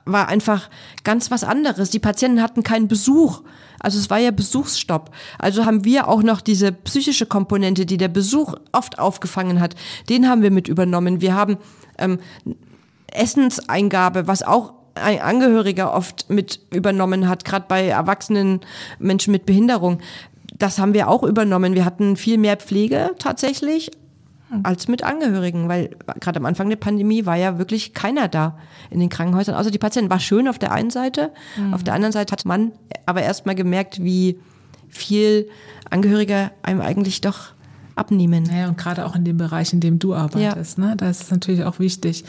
war 0.04 0.28
einfach 0.28 0.70
ganz 1.04 1.30
was 1.30 1.44
anderes. 1.44 1.90
Die 1.90 1.99
Patienten 1.99 2.42
hatten 2.42 2.62
keinen 2.62 2.88
Besuch. 2.88 3.42
Also 3.80 3.99
es 3.99 4.11
war 4.11 4.18
ja 4.18 4.30
Besuchsstopp. 4.30 5.11
Also 5.38 5.66
haben 5.66 5.84
wir 5.84 6.08
auch 6.08 6.23
noch 6.23 6.40
diese 6.40 6.73
psychische 6.73 7.26
Komponente, 7.26 7.87
die 7.87 7.99
der 7.99 8.08
Besuch 8.08 8.54
oft 8.73 8.99
aufgefangen 8.99 9.61
hat, 9.61 9.75
den 10.08 10.28
haben 10.28 10.42
wir 10.42 10.50
mit 10.50 10.68
übernommen. 10.68 11.20
Wir 11.20 11.34
haben 11.34 11.58
ähm, 11.99 12.18
Essenseingabe, 13.12 14.26
was 14.26 14.42
auch 14.42 14.73
ein 14.94 15.20
Angehöriger 15.20 15.92
oft 15.92 16.30
mit 16.30 16.61
übernommen 16.73 17.28
hat, 17.28 17.44
gerade 17.44 17.66
bei 17.68 17.87
erwachsenen 17.87 18.61
Menschen 18.99 19.32
mit 19.32 19.46
Behinderung. 19.46 20.00
Das 20.56 20.78
haben 20.78 20.94
wir 20.94 21.08
auch 21.08 21.23
übernommen. 21.23 21.75
Wir 21.75 21.84
hatten 21.84 22.16
viel 22.16 22.38
mehr 22.38 22.56
Pflege 22.56 23.11
tatsächlich 23.18 23.90
als 24.62 24.88
mit 24.88 25.02
Angehörigen, 25.02 25.68
weil 25.68 25.96
gerade 26.20 26.38
am 26.38 26.46
Anfang 26.46 26.68
der 26.68 26.76
Pandemie 26.76 27.26
war 27.26 27.37
ja 27.37 27.58
wirklich 27.58 27.94
keiner 27.94 28.28
da 28.28 28.58
in 28.90 29.00
den 29.00 29.08
Krankenhäusern, 29.08 29.54
außer 29.54 29.70
die 29.70 29.78
Patienten. 29.78 30.11
War 30.11 30.20
schön 30.20 30.49
auf 30.49 30.58
der 30.58 30.73
einen 30.73 30.90
Seite, 30.90 31.32
mhm. 31.56 31.75
auf 31.75 31.82
der 31.82 31.94
anderen 31.94 32.12
Seite 32.12 32.32
hat 32.32 32.44
man 32.44 32.73
aber 33.06 33.23
erst 33.23 33.46
mal 33.46 33.54
gemerkt, 33.54 34.02
wie 34.02 34.38
viel 34.88 35.49
Angehörige 35.90 36.50
einem 36.62 36.80
eigentlich 36.80 37.20
doch 37.20 37.53
abnehmen. 37.97 38.49
Ja, 38.53 38.69
und 38.69 38.79
gerade 38.79 39.07
auch 39.07 39.15
in 39.15 39.25
dem 39.25 39.37
Bereich, 39.37 39.73
in 39.73 39.81
dem 39.81 39.99
du 39.99 40.15
arbeitest, 40.15 40.79
ja. 40.79 40.85
ne? 40.85 40.97
das 40.97 41.23
ist 41.23 41.31
natürlich 41.31 41.65
auch 41.65 41.79
wichtig. 41.79 42.25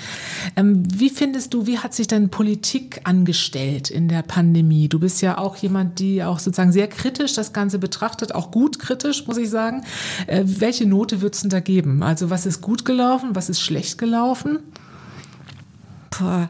Ähm, 0.56 0.84
wie 0.88 1.10
findest 1.10 1.54
du, 1.54 1.68
wie 1.68 1.80
hat 1.80 1.94
sich 1.94 2.08
denn 2.08 2.30
Politik 2.30 3.02
angestellt 3.04 3.90
in 3.90 4.08
der 4.08 4.22
Pandemie? 4.22 4.90
Du 4.90 5.00
bist 5.00 5.22
ja 5.22 5.38
auch 5.38 5.56
jemand, 5.58 6.00
die 6.00 6.24
auch 6.24 6.40
sozusagen 6.40 6.72
sehr 6.72 6.88
kritisch 6.88 7.34
das 7.34 7.54
Ganze 7.54 7.80
betrachtet, 7.80 8.36
auch 8.36 8.52
gut 8.52 8.80
kritisch, 8.80 9.28
muss 9.28 9.38
ich 9.38 9.50
sagen. 9.50 9.84
Äh, 10.28 10.44
welche 10.46 10.86
Note 10.86 11.22
würdest 11.22 11.46
du 11.46 11.50
da 11.50 11.60
geben? 11.60 12.04
Also 12.04 12.30
was 12.30 12.46
ist 12.46 12.62
gut 12.62 12.86
gelaufen, 12.86 13.30
was 13.34 13.50
ist 13.50 13.62
schlecht 13.62 13.98
gelaufen? 13.98 14.60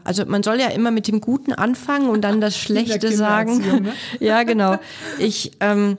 also 0.04 0.26
man 0.26 0.44
soll 0.44 0.60
ja 0.60 0.68
immer 0.68 0.92
mit 0.92 1.08
dem 1.08 1.22
Guten 1.22 1.54
anfangen 1.54 2.10
und 2.10 2.22
dann 2.22 2.42
das 2.42 2.58
Schlechte 2.66 3.12
sagen. 3.12 3.58
Ne? 3.58 3.94
ja, 4.20 4.44
genau. 4.44 4.78
Ich 5.20 5.52
ähm, 5.60 5.98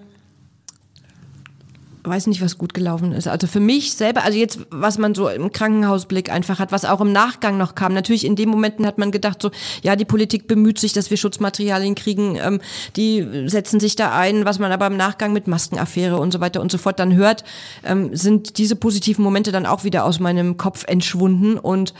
weiß 2.06 2.26
nicht, 2.28 2.40
was 2.40 2.58
gut 2.58 2.74
gelaufen 2.74 3.12
ist. 3.12 3.26
Also 3.28 3.46
für 3.46 3.60
mich 3.60 3.94
selber, 3.94 4.24
also 4.24 4.38
jetzt, 4.38 4.60
was 4.70 4.98
man 4.98 5.14
so 5.14 5.28
im 5.28 5.52
Krankenhausblick 5.52 6.30
einfach 6.30 6.58
hat, 6.58 6.72
was 6.72 6.84
auch 6.84 7.00
im 7.00 7.12
Nachgang 7.12 7.58
noch 7.58 7.74
kam. 7.74 7.94
Natürlich 7.94 8.24
in 8.24 8.36
den 8.36 8.48
Momenten 8.48 8.86
hat 8.86 8.98
man 8.98 9.10
gedacht, 9.10 9.42
so, 9.42 9.50
ja, 9.82 9.96
die 9.96 10.04
Politik 10.04 10.46
bemüht 10.46 10.78
sich, 10.78 10.92
dass 10.92 11.10
wir 11.10 11.16
Schutzmaterialien 11.16 11.94
kriegen, 11.94 12.36
ähm, 12.36 12.60
die 12.96 13.48
setzen 13.48 13.80
sich 13.80 13.96
da 13.96 14.16
ein, 14.16 14.44
was 14.44 14.58
man 14.58 14.72
aber 14.72 14.86
im 14.86 14.96
Nachgang 14.96 15.32
mit 15.32 15.46
Maskenaffäre 15.46 16.18
und 16.18 16.32
so 16.32 16.40
weiter 16.40 16.60
und 16.60 16.70
so 16.70 16.78
fort 16.78 16.98
dann 16.98 17.14
hört, 17.14 17.44
ähm, 17.84 18.14
sind 18.14 18.58
diese 18.58 18.76
positiven 18.76 19.24
Momente 19.24 19.52
dann 19.52 19.66
auch 19.66 19.84
wieder 19.84 20.04
aus 20.04 20.20
meinem 20.20 20.56
Kopf 20.56 20.84
entschwunden 20.86 21.58
und 21.58 21.94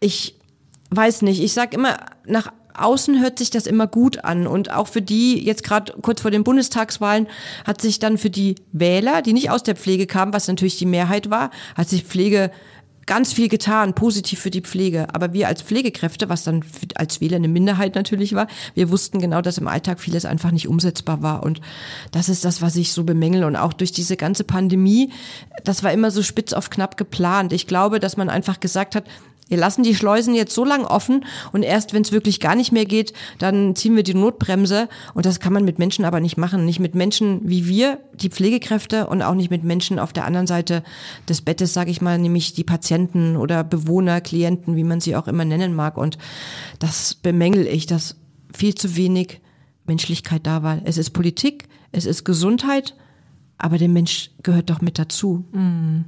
ich 0.00 0.34
weiß 0.90 1.22
nicht, 1.22 1.40
ich 1.42 1.52
sag 1.52 1.72
immer, 1.74 1.98
nach 2.26 2.52
außen 2.82 3.20
hört 3.20 3.38
sich 3.38 3.50
das 3.50 3.66
immer 3.66 3.86
gut 3.86 4.24
an. 4.24 4.46
Und 4.46 4.72
auch 4.72 4.88
für 4.88 5.02
die, 5.02 5.44
jetzt 5.44 5.64
gerade 5.64 5.92
kurz 6.02 6.20
vor 6.20 6.30
den 6.30 6.44
Bundestagswahlen, 6.44 7.26
hat 7.66 7.80
sich 7.80 7.98
dann 7.98 8.18
für 8.18 8.30
die 8.30 8.56
Wähler, 8.72 9.22
die 9.22 9.32
nicht 9.32 9.50
aus 9.50 9.62
der 9.62 9.76
Pflege 9.76 10.06
kamen, 10.06 10.32
was 10.32 10.48
natürlich 10.48 10.78
die 10.78 10.86
Mehrheit 10.86 11.30
war, 11.30 11.50
hat 11.76 11.88
sich 11.88 12.04
Pflege 12.04 12.50
ganz 13.10 13.32
viel 13.32 13.48
getan, 13.48 13.94
positiv 13.94 14.38
für 14.38 14.52
die 14.52 14.60
Pflege. 14.60 15.12
Aber 15.12 15.32
wir 15.32 15.48
als 15.48 15.62
Pflegekräfte, 15.62 16.28
was 16.28 16.44
dann 16.44 16.64
als 16.94 17.20
Wähler 17.20 17.36
eine 17.36 17.48
Minderheit 17.48 17.96
natürlich 17.96 18.36
war, 18.36 18.46
wir 18.74 18.88
wussten 18.90 19.18
genau, 19.18 19.40
dass 19.40 19.58
im 19.58 19.66
Alltag 19.66 19.98
vieles 19.98 20.24
einfach 20.24 20.52
nicht 20.52 20.68
umsetzbar 20.68 21.20
war. 21.20 21.42
Und 21.42 21.60
das 22.12 22.28
ist 22.28 22.44
das, 22.44 22.62
was 22.62 22.76
ich 22.76 22.92
so 22.92 23.02
bemängel. 23.02 23.42
Und 23.42 23.56
auch 23.56 23.72
durch 23.72 23.90
diese 23.90 24.16
ganze 24.16 24.44
Pandemie, 24.44 25.12
das 25.64 25.82
war 25.82 25.92
immer 25.92 26.12
so 26.12 26.22
spitz 26.22 26.52
auf 26.52 26.70
knapp 26.70 26.96
geplant. 26.96 27.52
Ich 27.52 27.66
glaube, 27.66 27.98
dass 27.98 28.16
man 28.16 28.30
einfach 28.30 28.60
gesagt 28.60 28.94
hat, 28.94 29.02
wir 29.50 29.58
lassen 29.58 29.82
die 29.82 29.96
Schleusen 29.96 30.32
jetzt 30.34 30.54
so 30.54 30.64
lang 30.64 30.84
offen 30.84 31.24
und 31.52 31.64
erst 31.64 31.92
wenn 31.92 32.02
es 32.02 32.12
wirklich 32.12 32.38
gar 32.38 32.54
nicht 32.54 32.70
mehr 32.70 32.86
geht, 32.86 33.12
dann 33.38 33.74
ziehen 33.74 33.96
wir 33.96 34.04
die 34.04 34.14
Notbremse. 34.14 34.88
Und 35.12 35.26
das 35.26 35.40
kann 35.40 35.52
man 35.52 35.64
mit 35.64 35.80
Menschen 35.80 36.04
aber 36.04 36.20
nicht 36.20 36.36
machen. 36.36 36.64
Nicht 36.64 36.78
mit 36.78 36.94
Menschen 36.94 37.40
wie 37.42 37.66
wir, 37.66 37.98
die 38.14 38.30
Pflegekräfte, 38.30 39.08
und 39.08 39.22
auch 39.22 39.34
nicht 39.34 39.50
mit 39.50 39.64
Menschen 39.64 39.98
auf 39.98 40.12
der 40.12 40.24
anderen 40.24 40.46
Seite 40.46 40.84
des 41.28 41.42
Bettes, 41.42 41.74
sage 41.74 41.90
ich 41.90 42.00
mal, 42.00 42.16
nämlich 42.16 42.52
die 42.52 42.62
Patienten 42.62 43.36
oder 43.36 43.64
Bewohner, 43.64 44.20
Klienten, 44.20 44.76
wie 44.76 44.84
man 44.84 45.00
sie 45.00 45.16
auch 45.16 45.26
immer 45.26 45.44
nennen 45.44 45.74
mag. 45.74 45.96
Und 45.96 46.16
das 46.78 47.14
bemängel 47.14 47.66
ich, 47.66 47.86
dass 47.86 48.16
viel 48.54 48.76
zu 48.76 48.94
wenig 48.94 49.40
Menschlichkeit 49.84 50.46
da 50.46 50.62
war. 50.62 50.78
Es 50.84 50.96
ist 50.96 51.10
Politik, 51.10 51.68
es 51.90 52.06
ist 52.06 52.24
Gesundheit, 52.24 52.94
aber 53.58 53.78
der 53.78 53.88
Mensch 53.88 54.30
gehört 54.44 54.70
doch 54.70 54.80
mit 54.80 54.96
dazu. 54.96 55.44
Mhm. 55.52 56.04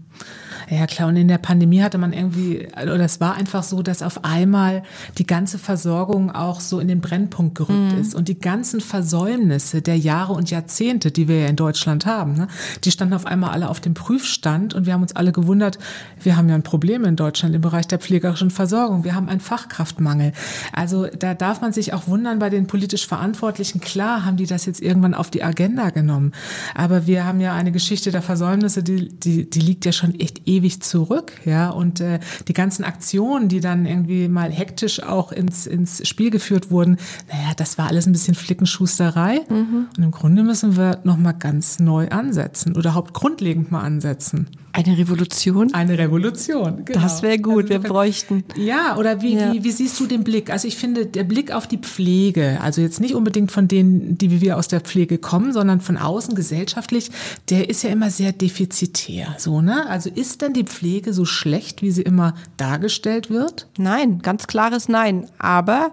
Ja, 0.69 0.87
klar. 0.87 1.09
Und 1.09 1.16
in 1.16 1.28
der 1.28 1.38
Pandemie 1.38 1.83
hatte 1.83 1.99
man 1.99 2.12
irgendwie, 2.12 2.69
oder 2.81 3.00
es 3.00 3.21
war 3.21 3.35
einfach 3.35 3.62
so, 3.62 3.83
dass 3.83 4.02
auf 4.02 4.25
einmal 4.25 4.83
die 5.19 5.26
ganze 5.26 5.59
Versorgung 5.59 6.31
auch 6.31 6.61
so 6.61 6.81
in 6.81 6.88
den 6.88 7.00
Brennpunkt 7.00 7.54
gerückt 7.54 7.92
mhm. 7.92 8.00
ist. 8.00 8.14
Und 8.14 8.28
die 8.28 8.38
ganzen 8.38 8.81
Versäumnisse 8.81 9.83
der 9.83 9.97
Jahre 9.97 10.33
und 10.33 10.50
Jahrzehnte, 10.50 11.11
die 11.11 11.28
wir 11.28 11.40
ja 11.40 11.47
in 11.49 11.57
Deutschland 11.57 12.07
haben, 12.07 12.35
ne, 12.35 12.49
die 12.85 12.90
standen 12.90 13.14
auf 13.14 13.26
einmal 13.26 13.50
alle 13.50 13.69
auf 13.69 13.81
dem 13.81 13.95
Prüfstand. 13.95 14.75
Und 14.75 14.87
wir 14.87 14.95
haben 14.95 15.02
uns 15.02 15.16
alle 15.16 15.33
gewundert, 15.33 15.78
wir 16.23 16.37
haben 16.37 16.49
ja 16.49 16.54
ein 16.54 16.62
Problem 16.62 17.04
in 17.04 17.16
Deutschland 17.16 17.54
im 17.54 17.61
Bereich 17.61 17.87
der 17.87 17.99
pflegerischen 17.99 18.50
Versorgung. 18.50 19.04
Wir 19.04 19.14
haben 19.14 19.28
einen 19.28 19.40
Fachkraftmangel. 19.40 20.33
Also 20.73 21.07
da 21.07 21.35
darf 21.35 21.61
man 21.61 21.73
sich 21.73 21.92
auch 21.92 22.07
wundern 22.07 22.38
bei 22.38 22.50
den 22.50 22.66
politisch 22.66 23.07
Verantwortlichen. 23.07 23.81
Klar 23.81 24.25
haben 24.25 24.37
die 24.37 24.47
das 24.47 24.66
jetzt 24.66 24.81
irgendwann 24.81 25.14
auf 25.14 25.31
die 25.31 25.42
Agenda 25.42 25.90
genommen. 25.90 26.33
Aber 26.75 27.07
wir 27.07 27.25
haben 27.25 27.40
ja 27.40 27.52
eine 27.54 27.73
Geschichte 27.73 28.12
der 28.12 28.23
Versäumnisse, 28.23 28.83
die, 28.83 29.09
die, 29.09 29.49
die 29.49 29.61
liegt 29.61 29.85
ja 29.85 29.92
schon 29.92 30.19
echt 30.19 30.47
ewig 30.47 30.51
zurück, 30.80 31.32
ja. 31.44 31.71
Und 31.71 32.00
äh, 32.00 32.21
die 32.49 32.52
ganzen 32.52 32.85
Aktionen, 32.85 33.49
die 33.49 33.61
dann 33.61 33.87
irgendwie 33.87 34.28
mal 34.28 34.50
hektisch 34.50 35.02
auch 35.02 35.32
ins, 35.32 35.66
ins 35.66 36.06
Spiel 36.06 36.30
geführt 36.30 36.71
wurden, 36.71 36.99
naja, 37.30 37.52
das 37.56 37.78
war 37.78 37.88
alles 37.88 38.06
ein 38.06 38.12
bisschen 38.12 38.35
Flickenschusterei. 38.35 39.40
Mhm. 39.49 39.88
Und 39.97 40.04
im 40.04 40.11
Grunde 40.11 40.42
müssen 40.42 40.76
wir 40.76 41.00
nochmal 41.04 41.35
ganz 41.35 41.78
neu 41.78 42.09
ansetzen 42.09 42.76
oder 42.76 42.94
hauptgrundlegend 42.94 43.71
mal 43.71 43.80
ansetzen. 43.80 44.49
Eine 44.75 44.97
Revolution? 44.97 45.75
Eine 45.75 45.99
Revolution, 45.99 46.85
genau. 46.85 47.00
Das 47.00 47.23
wäre 47.23 47.38
gut, 47.38 47.64
also, 47.64 47.69
wir 47.71 47.79
bräuchten. 47.81 48.45
Ja, 48.57 48.97
oder 48.97 49.21
wie, 49.21 49.35
ja. 49.35 49.52
Wie, 49.52 49.64
wie 49.64 49.71
siehst 49.71 50.00
du 50.00 50.07
den 50.07 50.25
Blick? 50.25 50.50
Also 50.50 50.67
ich 50.67 50.76
finde, 50.76 51.05
der 51.05 51.25
Blick 51.25 51.52
auf 51.52 51.67
die 51.67 51.76
Pflege, 51.76 52.59
also 52.62 52.81
jetzt 52.81 53.00
nicht 53.00 53.14
unbedingt 53.14 53.52
von 53.52 53.69
denen, 53.69 54.17
die 54.17 54.41
wir 54.41 54.57
aus 54.57 54.69
der 54.69 54.81
Pflege 54.81 55.19
kommen, 55.19 55.52
sondern 55.52 55.81
von 55.81 55.99
außen 55.99 56.35
gesellschaftlich, 56.35 57.11
der 57.50 57.69
ist 57.69 57.83
ja 57.83 57.91
immer 57.91 58.11
sehr 58.11 58.33
defizitär. 58.33 59.35
So, 59.38 59.61
ne? 59.61 59.87
Also 59.88 60.09
ist 60.09 60.41
denn 60.41 60.55
die 60.55 60.64
Pflege 60.64 61.12
so 61.12 61.26
schlecht, 61.26 61.83
wie 61.83 61.91
sie 61.91 62.02
immer 62.02 62.35
dargestellt 62.57 63.29
wird? 63.29 63.67
Nein, 63.76 64.21
ganz 64.23 64.47
klares 64.47 64.88
Nein. 64.88 65.26
Aber 65.38 65.91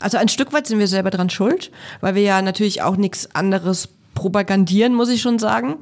also 0.00 0.18
ein 0.18 0.28
Stück 0.28 0.52
weit 0.52 0.66
sind 0.66 0.78
wir 0.78 0.88
selber 0.88 1.10
dran 1.10 1.30
schuld, 1.30 1.70
weil 2.00 2.14
wir 2.14 2.22
ja 2.22 2.42
natürlich 2.42 2.82
auch 2.82 2.96
nichts 2.96 3.34
anderes 3.34 3.88
propagandieren, 4.24 4.94
muss 4.94 5.10
ich 5.10 5.20
schon 5.20 5.38
sagen. 5.38 5.76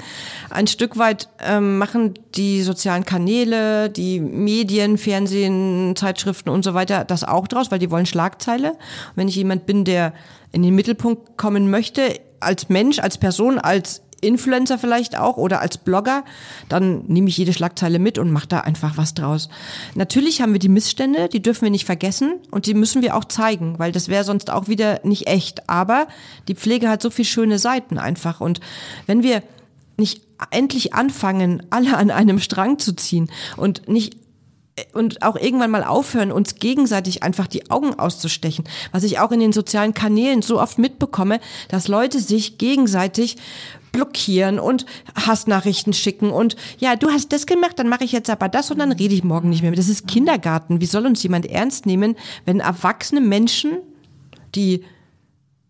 Ein 0.50 0.66
Stück 0.66 0.98
weit 0.98 1.28
ähm, 1.38 1.78
machen 1.78 2.14
die 2.34 2.62
sozialen 2.62 3.04
Kanäle, 3.04 3.88
die 3.88 4.18
Medien, 4.18 4.98
Fernsehen, 4.98 5.94
Zeitschriften 5.94 6.50
und 6.50 6.64
so 6.64 6.74
weiter 6.74 7.04
das 7.04 7.22
auch 7.22 7.46
draus, 7.46 7.70
weil 7.70 7.78
die 7.78 7.92
wollen 7.92 8.04
Schlagzeile. 8.04 8.70
Und 8.70 8.78
wenn 9.14 9.28
ich 9.28 9.36
jemand 9.36 9.64
bin, 9.64 9.84
der 9.84 10.12
in 10.50 10.64
den 10.64 10.74
Mittelpunkt 10.74 11.36
kommen 11.36 11.70
möchte, 11.70 12.18
als 12.40 12.68
Mensch, 12.68 12.98
als 12.98 13.16
Person, 13.16 13.60
als 13.60 14.02
Influencer 14.22 14.78
vielleicht 14.78 15.18
auch 15.18 15.36
oder 15.36 15.60
als 15.60 15.76
Blogger, 15.76 16.24
dann 16.68 17.04
nehme 17.06 17.28
ich 17.28 17.36
jede 17.36 17.52
Schlagzeile 17.52 17.98
mit 17.98 18.18
und 18.18 18.30
mache 18.30 18.46
da 18.46 18.60
einfach 18.60 18.96
was 18.96 19.14
draus. 19.14 19.48
Natürlich 19.94 20.40
haben 20.40 20.52
wir 20.52 20.60
die 20.60 20.68
Missstände, 20.68 21.28
die 21.28 21.42
dürfen 21.42 21.62
wir 21.62 21.70
nicht 21.70 21.84
vergessen 21.84 22.34
und 22.50 22.66
die 22.66 22.74
müssen 22.74 23.02
wir 23.02 23.16
auch 23.16 23.26
zeigen, 23.26 23.78
weil 23.78 23.92
das 23.92 24.08
wäre 24.08 24.24
sonst 24.24 24.50
auch 24.50 24.68
wieder 24.68 25.00
nicht 25.02 25.26
echt. 25.26 25.68
Aber 25.68 26.06
die 26.48 26.54
Pflege 26.54 26.88
hat 26.88 27.02
so 27.02 27.10
viele 27.10 27.26
schöne 27.26 27.58
Seiten 27.58 27.98
einfach 27.98 28.40
und 28.40 28.60
wenn 29.06 29.22
wir 29.22 29.42
nicht 29.98 30.22
endlich 30.50 30.94
anfangen, 30.94 31.62
alle 31.70 31.96
an 31.96 32.10
einem 32.10 32.38
Strang 32.38 32.78
zu 32.78 32.94
ziehen 32.94 33.30
und 33.56 33.88
nicht 33.88 34.16
und 34.92 35.22
auch 35.22 35.36
irgendwann 35.36 35.70
mal 35.70 35.84
aufhören, 35.84 36.32
uns 36.32 36.56
gegenseitig 36.56 37.22
einfach 37.22 37.46
die 37.46 37.70
Augen 37.70 37.94
auszustechen. 37.94 38.64
Was 38.92 39.04
ich 39.04 39.18
auch 39.18 39.32
in 39.32 39.40
den 39.40 39.52
sozialen 39.52 39.94
Kanälen 39.94 40.42
so 40.42 40.60
oft 40.60 40.78
mitbekomme, 40.78 41.40
dass 41.68 41.88
Leute 41.88 42.20
sich 42.20 42.58
gegenseitig 42.58 43.36
blockieren 43.92 44.58
und 44.58 44.86
Hassnachrichten 45.14 45.92
schicken 45.92 46.30
und 46.30 46.56
ja, 46.78 46.96
du 46.96 47.10
hast 47.10 47.32
das 47.32 47.44
gemacht, 47.44 47.78
dann 47.78 47.88
mache 47.88 48.04
ich 48.04 48.12
jetzt 48.12 48.30
aber 48.30 48.48
das 48.48 48.70
und 48.70 48.78
dann 48.78 48.92
rede 48.92 49.14
ich 49.14 49.22
morgen 49.22 49.50
nicht 49.50 49.62
mehr. 49.62 49.72
Das 49.72 49.88
ist 49.88 50.08
Kindergarten. 50.08 50.80
Wie 50.80 50.86
soll 50.86 51.06
uns 51.06 51.22
jemand 51.22 51.46
ernst 51.46 51.84
nehmen, 51.84 52.16
wenn 52.46 52.60
erwachsene 52.60 53.20
Menschen, 53.20 53.78
die 54.54 54.84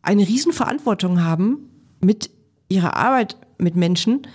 eine 0.03 0.27
Riesenverantwortung 0.27 1.25
haben 1.25 1.71
mit 2.01 2.31
ihrer 2.69 2.97
Arbeit 2.97 3.37
mit 3.59 3.77
Menschen, 3.77 4.27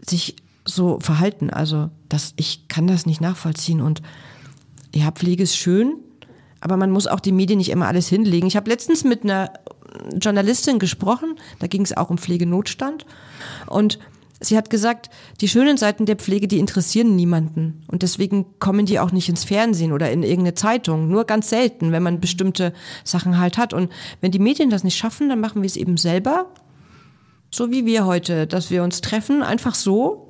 sich 0.00 0.36
so 0.64 0.98
verhalten. 1.00 1.50
Also, 1.50 1.90
das, 2.08 2.34
ich 2.36 2.68
kann 2.68 2.86
das 2.86 3.06
nicht 3.06 3.20
nachvollziehen 3.20 3.80
und 3.80 4.02
ja, 4.94 5.10
Pflege 5.10 5.42
ist 5.42 5.56
schön, 5.56 5.96
aber 6.60 6.76
man 6.76 6.90
muss 6.90 7.06
auch 7.06 7.20
die 7.20 7.32
Medien 7.32 7.58
nicht 7.58 7.70
immer 7.70 7.86
alles 7.86 8.08
hinlegen. 8.08 8.46
Ich 8.46 8.56
habe 8.56 8.70
letztens 8.70 9.04
mit 9.04 9.22
einer 9.22 9.52
Journalistin 10.20 10.78
gesprochen, 10.78 11.36
da 11.58 11.66
ging 11.66 11.82
es 11.82 11.96
auch 11.96 12.10
um 12.10 12.18
Pflegenotstand. 12.18 13.06
Und 13.66 13.98
sie 14.40 14.56
hat 14.56 14.70
gesagt, 14.70 15.10
die 15.40 15.48
schönen 15.48 15.76
Seiten 15.76 16.06
der 16.06 16.16
Pflege, 16.16 16.48
die 16.48 16.58
interessieren 16.58 17.16
niemanden. 17.16 17.82
Und 17.88 18.02
deswegen 18.02 18.58
kommen 18.58 18.86
die 18.86 18.98
auch 18.98 19.12
nicht 19.12 19.28
ins 19.28 19.44
Fernsehen 19.44 19.92
oder 19.92 20.10
in 20.10 20.22
irgendeine 20.22 20.54
Zeitung. 20.54 21.08
Nur 21.08 21.24
ganz 21.24 21.48
selten, 21.50 21.92
wenn 21.92 22.02
man 22.02 22.20
bestimmte 22.20 22.72
Sachen 23.04 23.38
halt 23.38 23.58
hat. 23.58 23.72
Und 23.72 23.90
wenn 24.20 24.32
die 24.32 24.38
Medien 24.38 24.70
das 24.70 24.84
nicht 24.84 24.96
schaffen, 24.96 25.28
dann 25.28 25.40
machen 25.40 25.62
wir 25.62 25.66
es 25.66 25.76
eben 25.76 25.96
selber. 25.96 26.46
So 27.50 27.70
wie 27.70 27.86
wir 27.86 28.04
heute, 28.04 28.46
dass 28.46 28.70
wir 28.70 28.82
uns 28.82 29.00
treffen, 29.00 29.42
einfach 29.42 29.74
so 29.74 30.27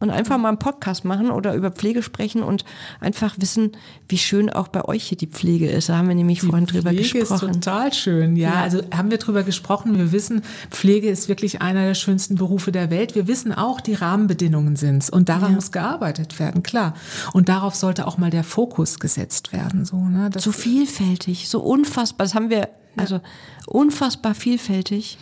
und 0.00 0.10
einfach 0.10 0.38
mal 0.38 0.48
einen 0.48 0.58
Podcast 0.58 1.04
machen 1.04 1.30
oder 1.30 1.54
über 1.54 1.70
Pflege 1.70 2.02
sprechen 2.02 2.42
und 2.42 2.64
einfach 3.00 3.36
wissen, 3.38 3.72
wie 4.08 4.18
schön 4.18 4.50
auch 4.50 4.68
bei 4.68 4.84
euch 4.84 5.04
hier 5.04 5.18
die 5.18 5.26
Pflege 5.26 5.68
ist. 5.68 5.90
Da 5.90 5.98
haben 5.98 6.08
wir 6.08 6.14
nämlich 6.14 6.40
die 6.40 6.46
vorhin 6.46 6.66
drüber 6.66 6.90
Pflege 6.90 7.02
gesprochen. 7.20 7.38
Pflege 7.38 7.50
ist 7.50 7.64
total 7.64 7.92
schön, 7.92 8.36
ja. 8.36 8.54
ja. 8.54 8.60
Also 8.62 8.82
haben 8.94 9.10
wir 9.10 9.18
drüber 9.18 9.42
gesprochen. 9.42 9.96
Wir 9.98 10.10
wissen, 10.10 10.42
Pflege 10.70 11.08
ist 11.08 11.28
wirklich 11.28 11.60
einer 11.60 11.84
der 11.84 11.94
schönsten 11.94 12.36
Berufe 12.36 12.72
der 12.72 12.90
Welt. 12.90 13.14
Wir 13.14 13.28
wissen 13.28 13.52
auch, 13.52 13.80
die 13.80 13.94
Rahmenbedingungen 13.94 14.76
sind's 14.76 15.10
und 15.10 15.28
daran 15.28 15.50
ja. 15.50 15.54
muss 15.56 15.70
gearbeitet 15.70 16.38
werden, 16.40 16.62
klar. 16.62 16.94
Und 17.32 17.48
darauf 17.50 17.74
sollte 17.74 18.06
auch 18.06 18.16
mal 18.16 18.30
der 18.30 18.44
Fokus 18.44 18.98
gesetzt 18.98 19.52
werden, 19.52 19.84
so, 19.84 19.96
ne? 19.96 20.30
so 20.36 20.52
vielfältig, 20.52 21.48
so 21.48 21.60
unfassbar. 21.60 22.24
Das 22.24 22.34
haben 22.34 22.48
wir, 22.48 22.70
also 22.96 23.20
unfassbar 23.66 24.34
vielfältig. 24.34 25.18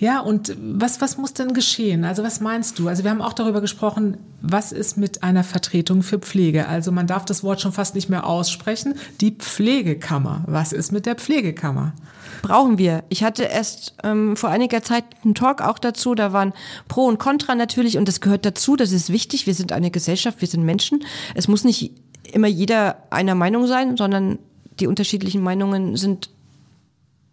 Ja, 0.00 0.20
und 0.20 0.56
was, 0.58 1.02
was 1.02 1.18
muss 1.18 1.34
denn 1.34 1.52
geschehen? 1.52 2.06
Also 2.06 2.22
was 2.22 2.40
meinst 2.40 2.78
du? 2.78 2.88
Also 2.88 3.04
wir 3.04 3.10
haben 3.10 3.20
auch 3.20 3.34
darüber 3.34 3.60
gesprochen, 3.60 4.16
was 4.40 4.72
ist 4.72 4.96
mit 4.96 5.22
einer 5.22 5.44
Vertretung 5.44 6.02
für 6.02 6.18
Pflege? 6.18 6.68
Also 6.68 6.90
man 6.90 7.06
darf 7.06 7.26
das 7.26 7.44
Wort 7.44 7.60
schon 7.60 7.72
fast 7.72 7.94
nicht 7.94 8.08
mehr 8.08 8.26
aussprechen. 8.26 8.94
Die 9.20 9.32
Pflegekammer. 9.32 10.42
Was 10.46 10.72
ist 10.72 10.90
mit 10.90 11.04
der 11.04 11.16
Pflegekammer? 11.16 11.92
brauchen 12.40 12.78
wir. 12.78 13.04
Ich 13.10 13.22
hatte 13.22 13.42
erst 13.42 13.94
ähm, 14.02 14.34
vor 14.34 14.48
einiger 14.48 14.82
Zeit 14.82 15.04
einen 15.24 15.34
Talk 15.34 15.60
auch 15.60 15.78
dazu, 15.78 16.14
da 16.14 16.32
waren 16.32 16.54
Pro 16.88 17.04
und 17.04 17.18
Contra 17.18 17.54
natürlich 17.54 17.98
und 17.98 18.08
das 18.08 18.22
gehört 18.22 18.46
dazu, 18.46 18.76
das 18.76 18.92
ist 18.92 19.12
wichtig. 19.12 19.46
Wir 19.46 19.52
sind 19.52 19.72
eine 19.72 19.90
Gesellschaft, 19.90 20.40
wir 20.40 20.48
sind 20.48 20.64
Menschen. 20.64 21.04
Es 21.34 21.48
muss 21.48 21.64
nicht 21.64 21.92
immer 22.32 22.48
jeder 22.48 22.96
einer 23.10 23.34
Meinung 23.34 23.66
sein, 23.66 23.98
sondern 23.98 24.38
die 24.78 24.86
unterschiedlichen 24.86 25.42
Meinungen 25.42 25.96
sind 25.96 26.30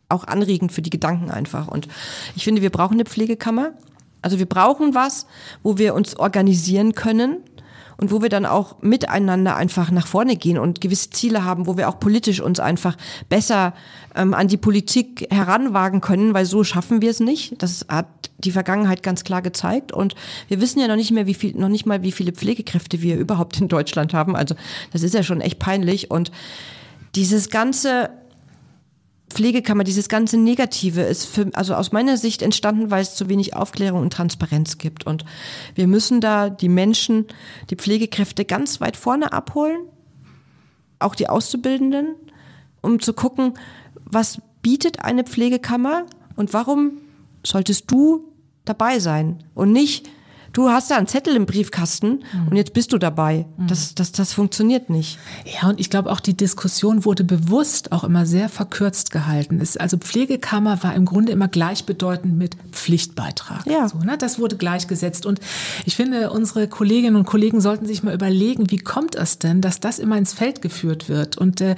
auch 0.10 0.26
anregend 0.26 0.72
für 0.72 0.82
die 0.82 0.90
Gedanken 0.90 1.32
einfach. 1.32 1.68
Und 1.68 1.88
ich 2.36 2.44
finde, 2.44 2.62
wir 2.62 2.70
brauchen 2.70 2.94
eine 2.94 3.06
Pflegekammer. 3.06 3.72
Also 4.22 4.40
wir 4.40 4.46
brauchen 4.46 4.96
was, 4.96 5.28
wo 5.64 5.78
wir 5.78 5.94
uns 5.94 6.18
organisieren 6.18 6.94
können 6.94 7.38
und 7.98 8.12
wo 8.12 8.22
wir 8.22 8.30
dann 8.30 8.46
auch 8.46 8.82
miteinander 8.82 9.56
einfach 9.56 9.92
nach 9.92 10.08
vorne 10.08 10.36
gehen 10.36 10.58
und 10.58 10.82
gewisse 10.82 11.10
Ziele 11.10 11.44
haben, 11.44 11.68
wo 11.68 11.78
wir 11.78 11.90
auch 11.90 12.00
politisch 12.00 12.40
uns 12.40 12.60
einfach 12.60 12.96
besser 13.28 13.74
ähm, 14.16 14.34
an 14.34 14.48
die 14.48 14.58
Politik 14.58 15.28
heranwagen 15.32 16.02
können, 16.02 16.34
weil 16.34 16.46
so 16.46 16.64
schaffen 16.64 17.02
wir 17.02 17.10
es 17.10 17.20
nicht. 17.20 17.62
Das 17.62 17.86
hat 17.90 18.08
die 18.38 18.52
Vergangenheit 18.52 19.02
ganz 19.02 19.24
klar 19.24 19.42
gezeigt 19.42 19.92
und 19.92 20.16
wir 20.48 20.62
wissen 20.62 20.80
ja 20.80 20.88
noch 20.88 20.96
nicht 20.96 21.12
mehr, 21.12 21.26
wie 21.26 21.34
viel, 21.34 21.56
noch 21.58 21.70
nicht 21.70 21.86
mal, 21.86 22.04
wie 22.04 22.12
viele 22.12 22.32
Pflegekräfte 22.32 23.02
wir 23.02 23.18
überhaupt 23.18 23.60
in 23.60 23.68
Deutschland 23.68 24.14
haben. 24.14 24.36
Also 24.36 24.56
das 24.94 25.02
ist 25.02 25.16
ja 25.16 25.24
schon 25.24 25.42
echt 25.42 25.58
peinlich 25.58 26.12
und 26.12 26.32
dieses 27.16 27.50
ganze 27.50 28.12
Pflegekammer, 29.30 29.84
dieses 29.84 30.08
ganze 30.10 30.38
Negative 30.38 31.02
ist 31.02 31.26
für, 31.26 31.50
also 31.54 31.76
aus 31.76 31.92
meiner 31.92 32.18
Sicht 32.18 32.42
entstanden, 32.42 32.92
weil 32.92 33.02
es 33.02 33.16
zu 33.16 33.30
wenig 33.30 33.56
Aufklärung 33.56 34.02
und 34.02 34.14
Transparenz 34.14 34.78
gibt. 34.78 35.06
Und 35.06 35.26
wir 35.76 35.88
müssen 35.88 36.22
da 36.22 36.50
die 36.50 36.70
Menschen, 36.70 37.26
die 37.70 37.76
Pflegekräfte 37.76 38.46
ganz 38.46 38.80
weit 38.80 38.96
vorne 38.96 39.34
abholen, 39.34 39.80
auch 41.00 41.14
die 41.14 41.30
Auszubildenden, 41.30 42.16
um 42.82 43.02
zu 43.02 43.14
gucken, 43.14 43.54
was 44.06 44.42
bietet 44.62 45.04
eine 45.04 45.24
Pflegekammer 45.24 46.06
und 46.36 46.54
warum 46.54 46.94
solltest 47.46 47.92
du 47.92 48.34
dabei 48.66 49.00
sein 49.00 49.44
und 49.54 49.72
nicht 49.72 50.10
du 50.58 50.70
hast 50.70 50.90
da 50.90 50.98
einen 50.98 51.08
Zettel 51.08 51.36
im 51.36 51.46
Briefkasten 51.46 52.24
mhm. 52.34 52.48
und 52.50 52.56
jetzt 52.58 52.74
bist 52.74 52.92
du 52.92 52.98
dabei. 52.98 53.46
Das, 53.68 53.94
das, 53.94 54.12
das 54.12 54.34
funktioniert 54.34 54.90
nicht. 54.90 55.20
Ja, 55.46 55.70
und 55.70 55.80
ich 55.80 55.92
glaube 55.92 56.12
auch 56.12 56.20
die 56.20 56.36
Diskussion 56.36 57.06
wurde 57.06 57.24
bewusst 57.24 57.92
auch 57.92 58.04
immer 58.04 58.26
sehr 58.26 58.50
verkürzt 58.50 59.12
gehalten. 59.12 59.60
Es, 59.62 59.78
also 59.78 59.98
Pflegekammer 59.98 60.82
war 60.82 60.96
im 60.96 61.06
Grunde 61.06 61.32
immer 61.32 61.48
gleichbedeutend 61.48 62.38
mit 62.38 62.56
Pflichtbeitrag. 62.72 63.68
Ja. 63.68 63.88
So, 63.88 64.00
ne? 64.00 64.18
Das 64.18 64.40
wurde 64.40 64.58
gleichgesetzt. 64.58 65.28
Und 65.28 65.40
ich 65.86 65.96
finde, 65.96 66.32
unsere 66.32 66.68
Kolleginnen 66.68 67.16
und 67.16 67.26
Kollegen 67.26 67.62
sollten 67.62 67.86
sich 67.86 68.02
mal 68.02 68.16
überlegen, 68.16 68.72
wie 68.72 68.80
kommt 68.80 69.16
es 69.16 69.38
denn, 69.38 69.62
dass 69.62 69.80
das 69.80 70.00
immer 70.00 70.18
ins 70.18 70.34
Feld 70.34 70.64
geführt 70.64 71.08
wird? 71.08 71.38
Und 71.38 71.62
äh, 71.62 71.76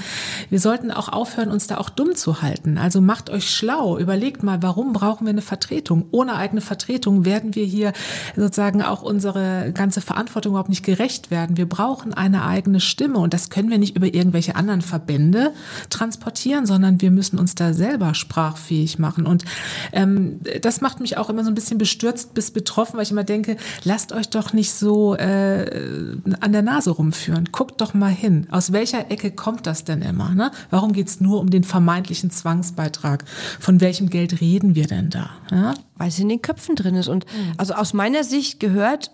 wir 0.49 0.59
sollten 0.59 0.91
auch 0.91 1.09
aufhören, 1.09 1.51
uns 1.51 1.67
da 1.67 1.79
auch 1.79 1.89
dumm 1.89 2.15
zu 2.15 2.41
halten. 2.41 2.77
Also 2.77 3.01
macht 3.01 3.29
euch 3.29 3.49
schlau, 3.49 3.97
überlegt 3.97 4.41
mal, 4.41 4.63
warum 4.63 4.93
brauchen 4.93 5.25
wir 5.25 5.31
eine 5.31 5.41
Vertretung? 5.41 6.05
Ohne 6.11 6.35
eigene 6.35 6.61
Vertretung 6.61 7.25
werden 7.25 7.55
wir 7.55 7.65
hier 7.65 7.91
sozusagen 8.37 8.68
sozusagen 8.69 8.81
auch 8.81 9.01
unsere 9.01 9.71
ganze 9.73 10.01
Verantwortung 10.01 10.51
überhaupt 10.51 10.69
nicht 10.69 10.85
gerecht 10.85 11.31
werden. 11.31 11.57
Wir 11.57 11.67
brauchen 11.67 12.13
eine 12.13 12.45
eigene 12.45 12.79
Stimme 12.79 13.19
und 13.19 13.33
das 13.33 13.49
können 13.49 13.69
wir 13.69 13.77
nicht 13.77 13.95
über 13.95 14.13
irgendwelche 14.13 14.55
anderen 14.55 14.81
Verbände 14.81 15.53
transportieren, 15.89 16.65
sondern 16.65 17.01
wir 17.01 17.11
müssen 17.11 17.39
uns 17.39 17.55
da 17.55 17.73
selber 17.73 18.13
sprachfähig 18.13 18.99
machen. 18.99 19.25
Und 19.25 19.45
ähm, 19.91 20.39
das 20.61 20.81
macht 20.81 20.99
mich 20.99 21.17
auch 21.17 21.29
immer 21.29 21.43
so 21.43 21.49
ein 21.49 21.55
bisschen 21.55 21.77
bestürzt 21.77 22.33
bis 22.33 22.51
betroffen, 22.51 22.97
weil 22.97 23.03
ich 23.03 23.11
immer 23.11 23.23
denke, 23.23 23.57
lasst 23.83 24.11
euch 24.11 24.29
doch 24.29 24.53
nicht 24.53 24.71
so 24.71 25.15
äh, 25.15 26.15
an 26.39 26.51
der 26.51 26.61
Nase 26.61 26.91
rumführen. 26.91 27.49
Guckt 27.51 27.81
doch 27.81 27.93
mal 27.93 28.11
hin. 28.11 28.47
Aus 28.51 28.71
welcher 28.71 29.09
Ecke 29.09 29.31
kommt 29.31 29.65
das 29.65 29.83
denn 29.83 30.01
immer? 30.01 30.29
Ne? 30.29 30.51
Warum 30.69 30.93
geht 30.93 31.07
es 31.07 31.21
nur 31.21 31.39
um 31.39 31.49
den 31.49 31.63
vermeintlichen 31.63 32.29
Zwangsbeitrag? 32.29 33.25
Von 33.59 33.81
welchem 33.81 34.09
Geld 34.09 34.41
reden 34.41 34.75
wir 34.75 34.87
denn 34.87 35.09
da? 35.09 35.29
Ja? 35.51 35.73
Weil 35.99 36.07
es 36.07 36.17
in 36.17 36.29
den 36.29 36.41
Köpfen 36.41 36.75
drin 36.75 36.95
ist. 36.95 37.07
Und 37.09 37.27
also 37.57 37.75
aus 37.75 37.93
meiner 37.93 38.23
Sicht 38.23 38.59
gehört 38.59 39.11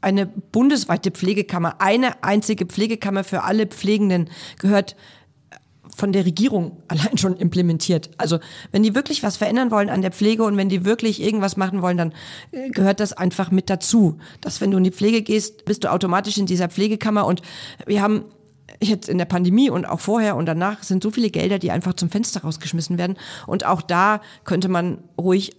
eine 0.00 0.24
bundesweite 0.26 1.10
Pflegekammer, 1.10 1.80
eine 1.80 2.22
einzige 2.22 2.64
Pflegekammer 2.64 3.24
für 3.24 3.42
alle 3.42 3.66
Pflegenden 3.66 4.30
gehört 4.58 4.96
von 5.94 6.12
der 6.12 6.24
Regierung 6.24 6.82
allein 6.88 7.18
schon 7.18 7.36
implementiert. 7.36 8.10
Also 8.16 8.38
wenn 8.70 8.84
die 8.84 8.94
wirklich 8.94 9.22
was 9.22 9.36
verändern 9.36 9.70
wollen 9.70 9.90
an 9.90 10.00
der 10.00 10.12
Pflege 10.12 10.44
und 10.44 10.56
wenn 10.56 10.68
die 10.68 10.84
wirklich 10.84 11.20
irgendwas 11.20 11.56
machen 11.56 11.82
wollen, 11.82 11.96
dann 11.96 12.14
äh, 12.52 12.70
gehört 12.70 13.00
das 13.00 13.12
einfach 13.12 13.50
mit 13.50 13.68
dazu. 13.68 14.18
Dass 14.40 14.60
wenn 14.60 14.70
du 14.70 14.78
in 14.78 14.84
die 14.84 14.92
Pflege 14.92 15.22
gehst, 15.22 15.64
bist 15.64 15.84
du 15.84 15.90
automatisch 15.90 16.38
in 16.38 16.46
dieser 16.46 16.68
Pflegekammer 16.68 17.26
und 17.26 17.42
wir 17.84 18.00
haben 18.00 18.24
jetzt 18.80 19.08
in 19.08 19.18
der 19.18 19.24
Pandemie 19.24 19.70
und 19.70 19.86
auch 19.86 19.98
vorher 19.98 20.36
und 20.36 20.46
danach 20.46 20.84
sind 20.84 21.02
so 21.02 21.10
viele 21.10 21.30
Gelder, 21.30 21.58
die 21.58 21.72
einfach 21.72 21.94
zum 21.94 22.10
Fenster 22.10 22.42
rausgeschmissen 22.42 22.98
werden. 22.98 23.16
Und 23.46 23.66
auch 23.66 23.82
da 23.82 24.20
könnte 24.44 24.68
man 24.68 24.98
ruhig 25.18 25.56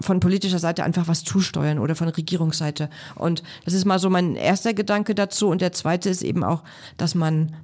von 0.00 0.20
politischer 0.20 0.58
Seite 0.58 0.84
einfach 0.84 1.08
was 1.08 1.24
zusteuern 1.24 1.78
oder 1.78 1.96
von 1.96 2.08
Regierungsseite. 2.08 2.88
Und 3.16 3.42
das 3.64 3.74
ist 3.74 3.84
mal 3.84 3.98
so 3.98 4.10
mein 4.10 4.36
erster 4.36 4.74
Gedanke 4.74 5.14
dazu. 5.14 5.48
Und 5.48 5.60
der 5.60 5.72
zweite 5.72 6.08
ist 6.08 6.22
eben 6.22 6.44
auch, 6.44 6.62
dass 6.96 7.14
man 7.14 7.56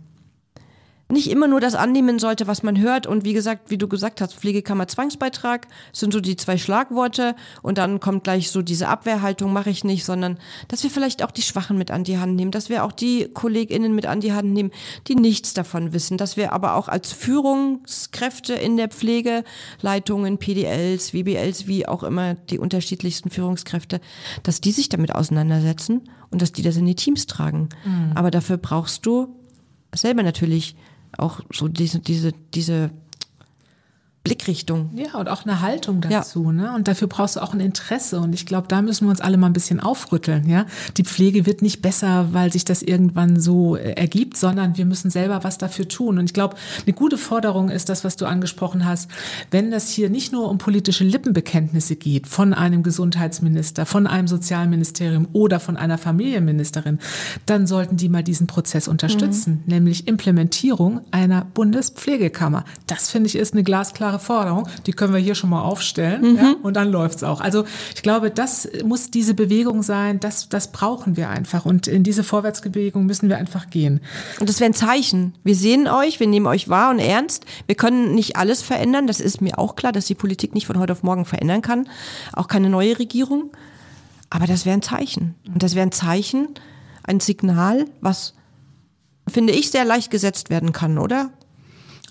nicht 1.15 1.31
immer 1.31 1.49
nur 1.49 1.61
das 1.61 1.75
annehmen 1.75 2.19
sollte, 2.19 2.47
was 2.47 2.63
man 2.63 2.79
hört. 2.79 3.07
Und 3.07 3.25
wie 3.25 3.33
gesagt, 3.33 3.71
wie 3.71 3.79
du 3.79 3.89
gesagt 3.89 4.21
hast, 4.21 4.35
Pflegekammer 4.35 4.87
Zwangsbeitrag 4.87 5.67
sind 5.93 6.13
so 6.13 6.21
die 6.21 6.37
zwei 6.37 6.59
Schlagworte. 6.59 7.35
Und 7.63 7.79
dann 7.79 8.01
kommt 8.01 8.25
gleich 8.25 8.51
so 8.51 8.61
diese 8.61 8.89
Abwehrhaltung, 8.89 9.53
mache 9.53 9.71
ich 9.71 9.85
nicht, 9.85 10.05
sondern 10.05 10.39
dass 10.69 10.83
wir 10.83 10.91
vielleicht 10.91 11.25
auch 11.25 11.31
die 11.31 11.43
Schwachen 11.43 11.79
mit 11.79 11.91
an 11.91 12.05
die 12.05 12.19
Hand 12.19 12.37
nehmen, 12.37 12.51
dass 12.51 12.69
wir 12.69 12.85
auch 12.85 12.93
die 12.93 13.29
KollegInnen 13.33 13.95
mit 13.95 14.05
an 14.05 14.21
die 14.21 14.35
Hand 14.35 14.53
nehmen, 14.53 14.71
die 15.09 15.15
nichts 15.15 15.55
davon 15.55 15.95
wissen, 15.95 16.19
dass 16.19 16.37
wir 16.37 16.53
aber 16.53 16.75
auch 16.75 16.89
als 16.89 17.13
Führungskräfte 17.13 18.53
in 18.55 18.77
der 18.77 18.89
Pflege, 18.89 19.45
Leitungen, 19.81 20.39
PDLs, 20.39 21.15
WBLs, 21.15 21.67
wie 21.67 21.89
auch 21.89 22.03
immer 22.03 22.35
die 22.35 22.59
unterschiedlichsten 22.59 23.31
Führungskräfte, 23.31 24.01
dass 24.43 24.61
die 24.61 24.73
sich 24.73 24.91
damit 24.91 25.15
auseinandersetzen 25.15 26.03
und 26.31 26.43
dass 26.43 26.53
die 26.53 26.63
das 26.63 26.77
in 26.77 26.87
die 26.87 26.97
Teams 26.97 27.27
tragen. 27.27 27.69
Mhm. 27.85 28.13
Aber 28.15 28.31
dafür 28.31 28.57
brauchst 28.57 29.07
du 29.07 29.35
selber 29.95 30.23
natürlich 30.23 30.77
auch 31.19 31.41
so 31.53 31.69
diese, 31.69 32.01
diese, 32.01 32.33
diese 32.33 32.91
Blickrichtung. 34.25 34.89
Ja, 34.95 35.19
und 35.21 35.29
auch 35.29 35.45
eine 35.45 35.61
Haltung 35.61 36.01
dazu. 36.01 36.45
Ja. 36.47 36.53
Ne? 36.53 36.75
Und 36.75 36.89
dafür 36.89 37.09
brauchst 37.09 37.37
du 37.37 37.41
auch 37.41 37.53
ein 37.53 37.61
Interesse. 37.61 38.21
Und 38.21 38.33
ich 38.33 38.47
glaube, 38.47 38.69
da 38.69 38.81
müssen 38.81 39.05
wir 39.05 39.11
uns 39.11 39.21
alle 39.21 39.37
mal 39.37 39.49
ein 39.49 39.53
bisschen 39.53 39.81
aufrütteln. 39.81 40.49
Ja? 40.49 40.65
Die 40.97 41.05
Pflege 41.05 41.45
wird 41.45 41.61
nicht 41.61 41.83
besser, 41.83 42.29
weil 42.33 42.51
sich 42.51 42.65
das 42.65 42.81
irgendwann 42.81 43.39
so 43.39 43.77
äh, 43.77 43.93
ergibt, 43.93 44.39
sondern 44.39 44.79
wir 44.79 44.87
müssen 44.87 45.11
selber 45.11 45.45
was 45.45 45.59
dafür 45.59 45.89
tun. 45.89 46.19
Und 46.19 46.25
ich 46.25 46.33
glaube, 46.33 46.57
eine 46.87 46.95
gute 46.95 47.19
Forderung 47.19 47.69
ist 47.69 47.91
das, 47.91 48.03
was 48.03 48.17
du 48.17 48.25
angesprochen 48.25 48.87
hast. 48.87 49.11
Wenn 49.51 49.71
das 49.71 49.91
hier 49.91 50.09
nicht 50.09 50.33
nur 50.33 50.49
um 50.49 50.57
politische 50.57 51.05
Lippenbekenntnisse 51.05 51.97
geht 51.97 52.27
von 52.27 52.55
einem 52.55 52.83
Gesundheitsminister, 52.83 53.85
von 53.85 54.07
einem 54.07 54.27
Sozialministerium 54.27 55.29
oder 55.35 55.61
von 55.61 55.77
einer 55.77 55.99
Familienministerin, 55.99 56.99
dann 57.45 57.67
sollten 57.67 57.99
die 57.99 58.09
mal 58.09 58.23
diesen 58.23 58.47
Prozess 58.47 58.89
unterstützen, 58.89 59.63
mhm. 59.67 59.75
nämlich 59.75 60.09
Implementierung 60.09 61.03
einer 61.11 61.45
Bundespflegekammer. 61.45 62.65
Das 62.87 63.11
finde 63.11 63.27
ich 63.27 63.37
ist 63.37 63.53
eine 63.53 63.65
glasklare 63.65 64.14
klare 64.15 64.19
Forderung, 64.19 64.69
die 64.87 64.93
können 64.93 65.13
wir 65.13 65.21
hier 65.21 65.35
schon 65.35 65.51
mal 65.51 65.63
aufstellen 65.63 66.33
mhm. 66.33 66.37
ja, 66.37 66.55
und 66.63 66.75
dann 66.75 66.91
läuft's 66.91 67.23
auch. 67.23 67.41
Also 67.41 67.65
ich 67.95 68.03
glaube, 68.03 68.31
das 68.31 68.69
muss 68.85 69.11
diese 69.11 69.35
Bewegung 69.35 69.83
sein, 69.83 70.21
das, 70.21 70.49
das 70.49 70.73
brauchen 70.73 71.17
wir 71.17 71.29
einfach 71.29 71.65
und 71.65 71.87
in 71.87 72.03
diese 72.03 72.25
Vorwärtsbewegung 72.25 73.07
müssen 73.07 73.29
wir 73.29 73.39
einfach 73.39 73.71
gehen. 73.71 74.01
Und 74.41 74.49
das 74.49 74.61
wäre 74.61 74.71
ein 74.71 74.75
Zeichen. 74.75 75.35
Wir 75.45 75.55
sehen 75.55 75.89
euch, 75.89 76.21
wir 76.21 76.27
nehmen 76.27 76.47
euch 76.47 76.69
wahr 76.69 76.91
und 76.91 76.99
ernst. 76.99 77.45
Wir 77.67 77.75
können 77.75 78.15
nicht 78.15 78.37
alles 78.37 78.63
verändern, 78.63 79.07
das 79.07 79.21
ist 79.21 79.41
mir 79.41 79.59
auch 79.59 79.77
klar, 79.77 79.93
dass 79.93 80.07
die 80.07 80.15
Politik 80.15 80.55
nicht 80.55 80.67
von 80.67 80.79
heute 80.79 80.93
auf 80.93 81.03
morgen 81.03 81.25
verändern 81.25 81.63
kann, 81.63 81.89
auch 82.33 82.49
keine 82.49 82.71
neue 82.71 82.99
Regierung. 82.99 83.51
Aber 84.31 84.47
das 84.47 84.67
wäre 84.67 84.77
ein 84.77 84.83
Zeichen. 84.83 85.35
Und 85.47 85.63
das 85.63 85.75
wäre 85.75 85.87
ein 85.87 85.93
Zeichen, 85.93 86.49
ein 87.05 87.21
Signal, 87.21 87.85
was, 88.01 88.35
finde 89.29 89.53
ich, 89.53 89.71
sehr 89.71 89.85
leicht 89.85 90.11
gesetzt 90.11 90.51
werden 90.51 90.73
kann, 90.73 90.99
oder? 90.99 91.31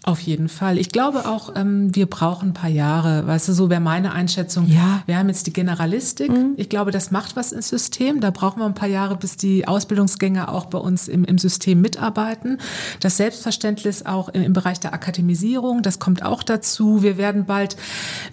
Auf 0.05 0.19
jeden 0.19 0.49
Fall. 0.49 0.77
Ich 0.77 0.89
glaube 0.89 1.25
auch, 1.29 1.53
ähm, 1.55 1.95
wir 1.95 2.07
brauchen 2.07 2.49
ein 2.49 2.53
paar 2.53 2.69
Jahre. 2.69 3.25
Weißt 3.25 3.47
du, 3.47 3.53
so 3.53 3.69
wäre 3.69 3.79
meine 3.79 4.11
Einschätzung. 4.11 4.67
Ja. 4.67 5.01
Wir 5.05 5.17
haben 5.17 5.29
jetzt 5.29 5.47
die 5.47 5.53
Generalistik. 5.53 6.29
Mhm. 6.29 6.55
Ich 6.57 6.67
glaube, 6.67 6.91
das 6.91 7.09
macht 7.09 7.37
was 7.37 7.53
ins 7.53 7.69
System. 7.69 8.19
Da 8.19 8.29
brauchen 8.29 8.59
wir 8.59 8.65
ein 8.65 8.73
paar 8.73 8.89
Jahre, 8.89 9.15
bis 9.15 9.37
die 9.37 9.65
Ausbildungsgänge 9.65 10.49
auch 10.49 10.65
bei 10.65 10.77
uns 10.77 11.07
im, 11.07 11.23
im 11.23 11.37
System 11.37 11.79
mitarbeiten. 11.79 12.57
Das 12.99 13.15
Selbstverständnis 13.15 14.05
auch 14.05 14.27
im, 14.27 14.43
im 14.43 14.51
Bereich 14.51 14.81
der 14.81 14.93
Akademisierung, 14.93 15.81
das 15.83 15.99
kommt 15.99 16.21
auch 16.21 16.43
dazu. 16.43 17.01
Wir 17.01 17.17
werden 17.17 17.45
bald 17.45 17.77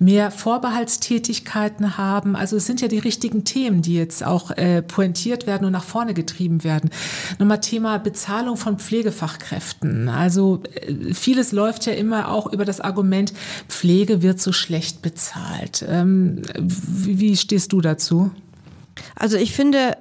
mehr 0.00 0.32
Vorbehaltstätigkeiten 0.32 1.96
haben. 1.96 2.34
Also 2.34 2.56
es 2.56 2.66
sind 2.66 2.80
ja 2.80 2.88
die 2.88 2.98
richtigen 2.98 3.44
Themen, 3.44 3.80
die 3.80 3.94
jetzt 3.94 4.26
auch 4.26 4.50
äh, 4.50 4.82
pointiert 4.82 5.46
werden 5.46 5.66
und 5.66 5.72
nach 5.72 5.84
vorne 5.84 6.14
getrieben 6.14 6.64
werden. 6.64 6.90
Nochmal 7.38 7.60
Thema 7.60 7.98
Bezahlung 7.98 8.56
von 8.56 8.78
Pflegefachkräften. 8.78 10.08
Also 10.08 10.64
äh, 10.74 11.14
vieles 11.14 11.52
läuft 11.60 11.84
ja 11.84 11.92
immer 11.92 12.30
auch 12.30 12.50
über 12.50 12.64
das 12.64 12.80
Argument, 12.80 13.34
Pflege 13.68 14.22
wird 14.22 14.40
so 14.40 14.50
schlecht 14.50 15.02
bezahlt. 15.02 15.84
Ähm, 15.86 16.40
wie, 16.58 17.20
wie 17.20 17.36
stehst 17.36 17.72
du 17.72 17.82
dazu? 17.82 18.30
Also 19.14 19.36
ich 19.36 19.52
finde, 19.52 19.98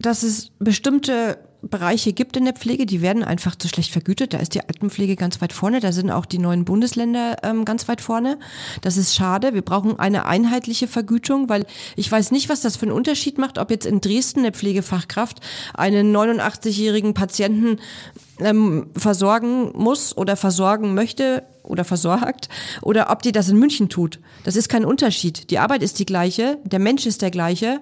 dass 0.00 0.24
es 0.24 0.50
bestimmte 0.58 1.38
Bereiche 1.62 2.12
gibt 2.12 2.36
in 2.36 2.44
der 2.44 2.54
Pflege, 2.54 2.86
die 2.86 3.02
werden 3.02 3.24
einfach 3.24 3.56
zu 3.56 3.66
schlecht 3.66 3.90
vergütet. 3.90 4.32
Da 4.32 4.38
ist 4.38 4.54
die 4.54 4.60
Altenpflege 4.60 5.16
ganz 5.16 5.40
weit 5.40 5.52
vorne, 5.52 5.80
da 5.80 5.90
sind 5.92 6.10
auch 6.10 6.24
die 6.24 6.38
neuen 6.38 6.64
Bundesländer 6.64 7.36
ähm, 7.42 7.64
ganz 7.64 7.88
weit 7.88 8.00
vorne. 8.00 8.38
Das 8.80 8.96
ist 8.96 9.14
schade. 9.14 9.54
Wir 9.54 9.62
brauchen 9.62 9.98
eine 9.98 10.26
einheitliche 10.26 10.86
Vergütung, 10.86 11.48
weil 11.48 11.66
ich 11.96 12.10
weiß 12.10 12.30
nicht, 12.30 12.48
was 12.48 12.60
das 12.60 12.76
für 12.76 12.86
einen 12.86 12.92
Unterschied 12.92 13.38
macht, 13.38 13.58
ob 13.58 13.70
jetzt 13.70 13.86
in 13.86 14.00
Dresden 14.00 14.40
eine 14.40 14.52
Pflegefachkraft 14.52 15.40
einen 15.74 16.16
89-jährigen 16.16 17.14
Patienten 17.14 17.78
ähm, 18.38 18.90
versorgen 18.96 19.72
muss 19.74 20.16
oder 20.16 20.36
versorgen 20.36 20.94
möchte 20.94 21.42
oder 21.64 21.84
versorgt 21.84 22.48
oder 22.82 23.10
ob 23.10 23.22
die 23.22 23.32
das 23.32 23.48
in 23.48 23.58
München 23.58 23.88
tut. 23.88 24.20
Das 24.44 24.54
ist 24.54 24.68
kein 24.68 24.84
Unterschied. 24.84 25.50
Die 25.50 25.58
Arbeit 25.58 25.82
ist 25.82 25.98
die 25.98 26.06
gleiche, 26.06 26.58
der 26.64 26.78
Mensch 26.78 27.04
ist 27.04 27.20
der 27.20 27.30
gleiche 27.32 27.80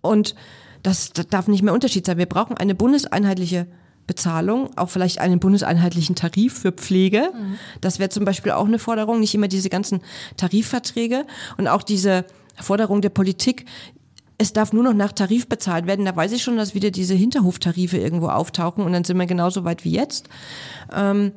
und 0.00 0.34
das, 0.82 1.12
das 1.12 1.26
darf 1.28 1.48
nicht 1.48 1.62
mehr 1.62 1.74
Unterschied 1.74 2.06
sein. 2.06 2.18
Wir 2.18 2.26
brauchen 2.26 2.56
eine 2.56 2.74
bundeseinheitliche 2.74 3.66
Bezahlung, 4.06 4.70
auch 4.76 4.88
vielleicht 4.88 5.18
einen 5.18 5.38
bundeseinheitlichen 5.38 6.16
Tarif 6.16 6.58
für 6.58 6.72
Pflege. 6.72 7.30
Mhm. 7.32 7.58
Das 7.80 7.98
wäre 7.98 8.08
zum 8.08 8.24
Beispiel 8.24 8.52
auch 8.52 8.66
eine 8.66 8.78
Forderung, 8.78 9.20
nicht 9.20 9.34
immer 9.34 9.48
diese 9.48 9.68
ganzen 9.68 10.00
Tarifverträge 10.36 11.26
und 11.58 11.68
auch 11.68 11.82
diese 11.82 12.24
Forderung 12.56 13.02
der 13.02 13.10
Politik, 13.10 13.66
es 14.38 14.52
darf 14.52 14.72
nur 14.72 14.84
noch 14.84 14.94
nach 14.94 15.12
Tarif 15.12 15.48
bezahlt 15.48 15.86
werden. 15.86 16.04
Da 16.04 16.14
weiß 16.14 16.32
ich 16.32 16.42
schon, 16.42 16.56
dass 16.56 16.74
wieder 16.74 16.90
diese 16.90 17.14
Hinterhoftarife 17.14 17.98
irgendwo 17.98 18.28
auftauchen 18.28 18.84
und 18.84 18.92
dann 18.92 19.04
sind 19.04 19.18
wir 19.18 19.26
genauso 19.26 19.64
weit 19.64 19.84
wie 19.84 19.90
jetzt. 19.90 20.28
Ähm, 20.92 21.32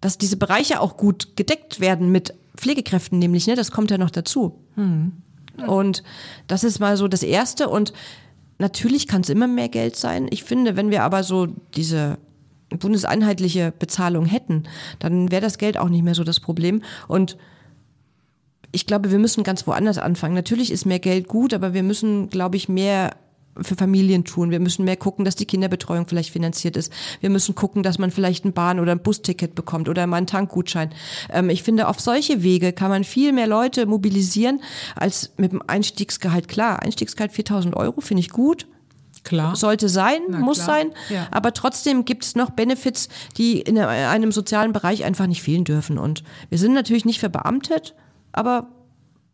dass 0.00 0.18
diese 0.18 0.36
Bereiche 0.36 0.80
auch 0.80 0.96
gut 0.96 1.36
gedeckt 1.36 1.80
werden 1.80 2.12
mit 2.12 2.34
Pflegekräften, 2.56 3.18
nämlich, 3.18 3.46
ne, 3.46 3.54
das 3.54 3.70
kommt 3.70 3.90
ja 3.90 3.98
noch 3.98 4.10
dazu. 4.10 4.58
Hm. 4.74 5.12
Und 5.66 6.02
das 6.48 6.64
ist 6.64 6.80
mal 6.80 6.96
so 6.96 7.08
das 7.08 7.22
Erste. 7.22 7.68
Und 7.68 7.92
natürlich 8.58 9.06
kann 9.06 9.22
es 9.22 9.28
immer 9.28 9.46
mehr 9.46 9.68
Geld 9.68 9.96
sein. 9.96 10.28
Ich 10.30 10.44
finde, 10.44 10.76
wenn 10.76 10.90
wir 10.90 11.02
aber 11.02 11.22
so 11.22 11.46
diese 11.74 12.18
bundeseinheitliche 12.70 13.72
Bezahlung 13.78 14.24
hätten, 14.24 14.64
dann 14.98 15.30
wäre 15.30 15.42
das 15.42 15.58
Geld 15.58 15.78
auch 15.78 15.88
nicht 15.88 16.02
mehr 16.02 16.14
so 16.14 16.24
das 16.24 16.40
Problem. 16.40 16.82
Und 17.08 17.36
ich 18.72 18.86
glaube, 18.86 19.10
wir 19.10 19.18
müssen 19.18 19.44
ganz 19.44 19.66
woanders 19.66 19.98
anfangen. 19.98 20.34
Natürlich 20.34 20.72
ist 20.72 20.86
mehr 20.86 20.98
Geld 20.98 21.28
gut, 21.28 21.52
aber 21.52 21.74
wir 21.74 21.82
müssen, 21.82 22.30
glaube 22.30 22.56
ich, 22.56 22.68
mehr 22.68 23.16
für 23.60 23.76
Familien 23.76 24.24
tun. 24.24 24.50
Wir 24.50 24.60
müssen 24.60 24.84
mehr 24.84 24.96
gucken, 24.96 25.24
dass 25.24 25.36
die 25.36 25.44
Kinderbetreuung 25.44 26.06
vielleicht 26.06 26.30
finanziert 26.30 26.76
ist. 26.76 26.92
Wir 27.20 27.30
müssen 27.30 27.54
gucken, 27.54 27.82
dass 27.82 27.98
man 27.98 28.10
vielleicht 28.10 28.44
ein 28.44 28.52
Bahn- 28.52 28.80
oder 28.80 28.92
ein 28.92 29.02
Busticket 29.02 29.54
bekommt 29.54 29.88
oder 29.88 30.06
mal 30.06 30.16
einen 30.16 30.26
Tankgutschein. 30.26 30.90
Ähm, 31.30 31.50
ich 31.50 31.62
finde, 31.62 31.88
auf 31.88 32.00
solche 32.00 32.42
Wege 32.42 32.72
kann 32.72 32.90
man 32.90 33.04
viel 33.04 33.32
mehr 33.32 33.46
Leute 33.46 33.86
mobilisieren 33.86 34.62
als 34.96 35.32
mit 35.36 35.52
dem 35.52 35.62
Einstiegsgehalt. 35.66 36.48
Klar, 36.48 36.82
Einstiegsgehalt 36.82 37.32
4000 37.32 37.76
Euro 37.76 38.00
finde 38.00 38.20
ich 38.20 38.30
gut. 38.30 38.66
Klar. 39.24 39.54
Sollte 39.54 39.88
sein, 39.88 40.20
Na, 40.30 40.38
muss 40.38 40.64
klar. 40.64 40.78
sein. 40.78 40.92
Ja. 41.08 41.28
Aber 41.30 41.52
trotzdem 41.52 42.04
gibt 42.04 42.24
es 42.24 42.34
noch 42.34 42.50
Benefits, 42.50 43.08
die 43.36 43.60
in 43.60 43.78
einem 43.78 44.32
sozialen 44.32 44.72
Bereich 44.72 45.04
einfach 45.04 45.26
nicht 45.26 45.42
fehlen 45.42 45.64
dürfen. 45.64 45.96
Und 45.98 46.24
wir 46.48 46.58
sind 46.58 46.72
natürlich 46.72 47.04
nicht 47.04 47.20
verbeamtet, 47.20 47.94
aber 48.32 48.68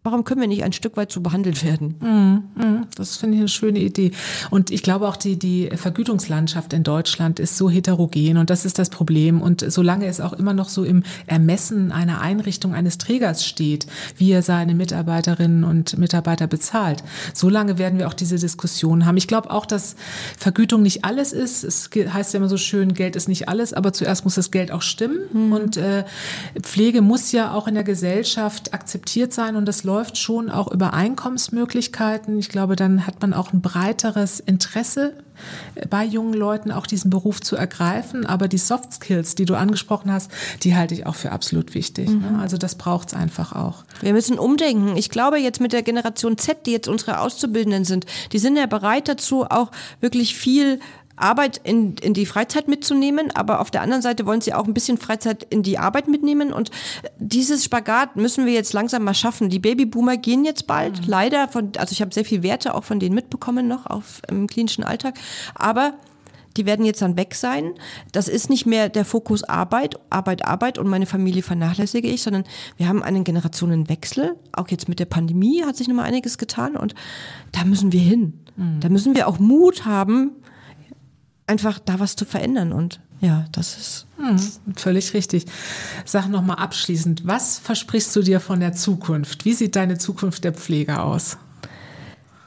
warum 0.05 0.25
können 0.25 0.41
wir 0.41 0.49
nicht 0.49 0.65
ein 0.65 0.73
Stück 0.73 0.97
weit 0.97 1.13
so 1.13 1.21
behandelt 1.21 1.65
werden? 1.65 1.97
Mm, 2.01 2.61
mm, 2.61 2.87
das 2.97 3.17
finde 3.17 3.35
ich 3.35 3.41
eine 3.41 3.49
schöne 3.49 3.81
Idee. 3.81 4.13
Und 4.49 4.71
ich 4.71 4.83
glaube 4.83 5.09
auch, 5.09 5.17
die, 5.17 5.39
die 5.39 5.69
Vergütungslandschaft 5.75 6.73
in 6.73 6.83
Deutschland 6.83 7.41
ist 7.41 7.57
so 7.57 7.69
heterogen 7.69 8.39
und 8.39 8.49
das 8.49 8.65
ist 8.65 8.79
das 8.79 8.91
Problem. 8.91 9.43
Und 9.43 9.65
solange 9.71 10.07
es 10.07 10.21
auch 10.21 10.33
immer 10.33 10.55
noch 10.55 10.69
so 10.69 10.85
im 10.85 11.03
Ermessen 11.27 11.93
einer 11.93 12.21
Einrichtung 12.21 12.75
eines 12.75 12.99
Trägers 12.99 13.45
steht, 13.45 13.87
wie 14.17 14.31
er 14.31 14.43
seine 14.43 14.75
Mitarbeiterinnen 14.75 15.65
und 15.65 15.99
Mitarbeiter 15.99 16.47
bezahlt, 16.47 17.03
solange 17.35 17.79
werden 17.79 17.99
wir 17.99 18.09
auch 18.09 18.15
diese 18.15 18.37
Diskussion 18.37 19.05
haben. 19.05 19.17
Ich 19.17 19.29
glaube 19.29 19.51
auch, 19.51 19.67
dass 19.67 19.97
Vergütung 20.39 20.83
nicht 20.83 21.05
alles 21.05 21.33
ist. 21.33 21.65
Es 21.65 21.91
heißt 21.95 22.33
ja 22.33 22.39
immer 22.39 22.49
so 22.49 22.57
schön, 22.57 22.95
Geld 22.95 23.17
ist 23.17 23.29
nicht 23.29 23.49
alles, 23.49 23.75
aber 23.75 23.93
zuerst 23.93 24.25
muss 24.25 24.37
das 24.37 24.51
Geld 24.51 24.71
auch 24.71 24.83
stimmen. 24.83 25.19
Mm. 25.33 25.53
Und 25.53 25.77
äh, 25.77 26.05
Pflege 26.63 27.03
muss 27.03 27.33
ja 27.33 27.53
auch 27.53 27.67
in 27.67 27.75
der 27.75 27.85
Gesellschaft 27.85 28.73
akzeptiert 28.73 29.33
sein 29.33 29.57
und 29.57 29.67
das 29.67 29.85
läuft 29.85 29.98
läuft 29.99 30.17
schon 30.17 30.49
auch 30.49 30.71
über 30.71 30.95
Einkommensmöglichkeiten. 30.95 32.39
Ich 32.39 32.51
glaube, 32.51 32.77
dann 32.77 33.05
hat 33.05 33.21
man 33.21 33.35
auch 33.35 33.53
ein 33.53 33.61
breiteres 33.61 34.39
Interesse 34.39 35.15
bei 35.91 36.05
jungen 36.05 36.35
Leuten 36.35 36.71
auch 36.71 36.87
diesen 36.87 37.11
Beruf 37.11 37.41
zu 37.41 37.57
ergreifen. 37.57 38.25
Aber 38.25 38.47
die 38.47 38.59
Soft 38.59 38.93
Skills, 38.93 39.35
die 39.35 39.45
du 39.45 39.57
angesprochen 39.57 40.13
hast, 40.13 40.31
die 40.63 40.77
halte 40.77 40.95
ich 40.95 41.05
auch 41.07 41.17
für 41.17 41.33
absolut 41.33 41.75
wichtig. 41.75 42.09
Ne? 42.11 42.31
Mhm. 42.31 42.39
Also 42.39 42.59
das 42.59 42.77
braucht 42.77 43.09
es 43.09 43.15
einfach 43.15 43.53
auch. 43.57 43.83
Wir 44.01 44.13
müssen 44.13 44.39
umdenken. 44.39 44.97
Ich 44.97 45.11
glaube 45.11 45.39
jetzt 45.39 45.61
mit 45.61 45.73
der 45.73 45.83
Generation 45.83 46.39
Z, 46.39 46.67
die 46.67 46.73
jetzt 46.73 46.87
unsere 46.87 47.19
Auszubildenden 47.19 47.85
sind, 47.85 48.07
die 48.31 48.39
sind 48.39 48.57
ja 48.57 48.67
bereit 48.67 49.09
dazu, 49.09 49.47
auch 49.47 49.73
wirklich 50.01 50.37
viel 50.37 50.79
Arbeit 51.21 51.61
in, 51.65 51.95
in 51.97 52.15
die 52.15 52.27
Freizeit 52.27 52.69
mitzunehmen, 52.69 53.31
aber 53.35 53.61
auf 53.61 53.71
der 53.71 53.83
anderen 53.83 54.03
Seite 54.03 54.27
wollen 54.27 54.41
sie 54.41 54.55
auch 54.55 54.67
ein 54.67 54.75
bisschen 54.75 54.99
Freizeit 54.99 55.47
in 55.51 55.63
die 55.63 55.79
Arbeit 55.79 56.09
mitnehmen. 56.09 56.53
Und 56.53 56.71
dieses 57.19 57.65
Spagat 57.65 58.17
müssen 58.17 58.47
wir 58.47 58.53
jetzt 58.53 58.73
langsam 58.73 59.05
mal 59.05 59.15
schaffen. 59.15 59.49
Die 59.49 59.59
Babyboomer 59.59 60.17
gehen 60.17 60.45
jetzt 60.45 60.67
bald, 60.67 61.03
mhm. 61.03 61.09
leider. 61.09 61.49
Von, 61.49 61.73
also 61.79 61.93
ich 61.93 62.01
habe 62.01 62.15
sehr 62.15 62.25
viel 62.25 62.43
Werte 62.43 62.75
auch 62.75 62.85
von 62.85 63.01
denen 63.01 63.15
mitbekommen 63.15 63.69
noch 63.69 63.87
auf, 63.87 64.23
im 64.29 64.47
klinischen 64.47 64.85
Alltag. 64.85 65.15
Aber 65.55 65.95
die 66.59 66.67
werden 66.67 66.85
jetzt 66.85 67.01
dann 67.03 67.17
weg 67.17 67.35
sein. 67.35 67.75
Das 68.13 68.29
ist 68.29 68.51
nicht 68.51 68.67
mehr 68.67 68.89
der 68.89 69.05
Fokus 69.05 69.45
Arbeit, 69.45 69.99
Arbeit, 70.11 70.45
Arbeit 70.45 70.79
und 70.79 70.89
meine 70.89 71.07
Familie 71.07 71.43
vernachlässige 71.43 72.09
ich, 72.09 72.23
sondern 72.23 72.45
wir 72.77 72.89
haben 72.89 73.03
einen 73.03 73.25
Generationenwechsel. 73.25 74.35
Auch 74.53 74.69
jetzt 74.69 74.89
mit 74.89 74.99
der 74.99 75.07
Pandemie 75.07 75.63
hat 75.65 75.77
sich 75.77 75.87
nochmal 75.89 76.07
einiges 76.07 76.37
getan 76.37 76.77
und 76.77 76.95
da 77.53 77.65
müssen 77.65 77.93
wir 77.93 78.01
hin. 78.01 78.41
Mhm. 78.57 78.81
Da 78.81 78.89
müssen 78.89 79.15
wir 79.15 79.29
auch 79.29 79.39
Mut 79.39 79.85
haben, 79.85 80.33
einfach 81.49 81.79
da 81.79 81.99
was 81.99 82.17
zu 82.17 82.25
verändern. 82.25 82.73
Und 82.73 83.01
ja, 83.21 83.47
das 83.53 83.77
ist. 83.77 84.07
Hm, 84.17 84.39
völlig 84.77 85.15
richtig. 85.15 85.47
Sag 86.05 86.29
nochmal 86.29 86.59
abschließend, 86.59 87.27
was 87.27 87.59
versprichst 87.59 88.15
du 88.15 88.23
dir 88.23 88.41
von 88.41 88.61
der 88.61 88.75
Zukunft? 88.75 89.45
Wie 89.45 89.55
sieht 89.55 89.77
deine 89.77 89.99
Zukunft 89.99 90.45
der 90.45 90.53
Pflege 90.53 91.03
aus? 91.03 91.39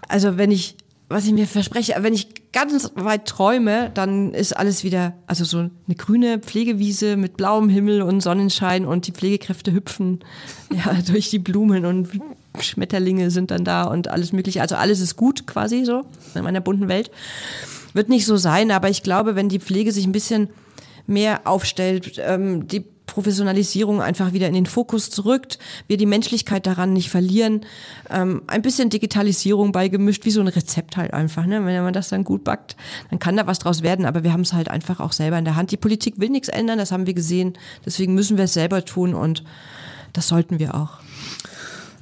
Also, 0.08 0.38
wenn 0.38 0.52
ich, 0.52 0.76
was 1.10 1.26
ich 1.26 1.34
mir 1.34 1.48
verspreche, 1.48 1.96
wenn 2.00 2.14
ich 2.14 2.52
ganz 2.52 2.92
weit 2.96 3.26
träume, 3.26 3.92
dann 3.94 4.34
ist 4.34 4.56
alles 4.56 4.84
wieder, 4.84 5.14
also 5.26 5.46
so 5.46 5.60
eine 5.60 5.96
grüne 5.98 6.40
Pflegewiese 6.40 7.16
mit 7.16 7.38
blauem 7.38 7.70
Himmel 7.70 8.02
und 8.02 8.22
Sonnenschein 8.22 8.86
und 8.86 9.08
die 9.08 9.14
Pflegekräfte 9.14 9.72
hüpfen 9.72 10.20
ja, 10.72 10.94
durch 11.08 11.30
die 11.30 11.40
Blumen 11.40 11.86
und 11.86 12.10
Schmetterlinge 12.60 13.32
sind 13.32 13.52
dann 13.52 13.64
da 13.64 13.84
und 13.84 14.10
alles 14.10 14.34
Mögliche. 14.34 14.62
Also 14.62 14.76
alles 14.76 15.00
ist 15.00 15.16
gut 15.16 15.48
quasi 15.48 15.86
so 15.86 16.04
in 16.36 16.44
meiner 16.44 16.62
bunten 16.62 16.90
Welt. 16.90 17.10
Wird 17.94 18.10
nicht 18.10 18.26
so 18.26 18.38
sein, 18.38 18.72
aber 18.72 18.90
ich 18.90 19.04
glaube, 19.04 19.36
wenn 19.36 19.50
die 19.50 19.60
Pflege 19.60 19.92
sich 19.92 20.06
ein 20.06 20.12
bisschen 20.12 20.50
mehr 21.08 21.42
aufstellt, 21.46 22.20
ähm, 22.24 22.68
die 22.68 22.86
Professionalisierung 23.12 24.02
einfach 24.02 24.32
wieder 24.32 24.48
in 24.48 24.54
den 24.54 24.66
Fokus 24.66 25.10
zurückt, 25.10 25.60
wir 25.88 25.98
die 25.98 26.06
Menschlichkeit 26.06 26.66
daran 26.66 26.94
nicht 26.94 27.10
verlieren, 27.10 27.66
ähm, 28.10 28.44
ein 28.48 28.62
bisschen 28.62 28.90
Digitalisierung 28.90 29.74
beigemischt, 29.74 30.24
wie 30.24 30.32
so 30.32 30.40
ein 30.40 30.48
Rezept 30.48 30.96
halt 30.96 31.14
einfach. 31.14 31.46
Ne? 31.46 31.66
Wenn 31.66 31.84
man 31.84 31.94
das 31.94 32.08
dann 32.08 32.24
gut 32.24 32.46
backt, 32.46 32.78
dann 33.10 33.20
kann 33.20 33.36
da 33.36 33.48
was 33.48 33.60
draus 33.60 33.84
werden, 33.84 34.06
aber 34.06 34.24
wir 34.24 34.32
haben 34.32 34.42
es 34.42 34.54
halt 34.54 34.70
einfach 34.70 35.02
auch 35.02 35.12
selber 35.12 35.38
in 35.38 35.46
der 35.46 35.58
Hand. 35.58 35.72
Die 35.72 35.78
Politik 35.78 36.20
will 36.20 36.30
nichts 36.30 36.48
ändern, 36.48 36.78
das 36.78 36.94
haben 36.94 37.06
wir 37.06 37.14
gesehen, 37.14 37.58
deswegen 37.86 38.14
müssen 38.16 38.38
wir 38.38 38.46
es 38.46 38.54
selber 38.54 38.86
tun 38.86 39.14
und 39.14 39.44
das 40.14 40.30
sollten 40.30 40.60
wir 40.60 40.76
auch. 40.76 41.00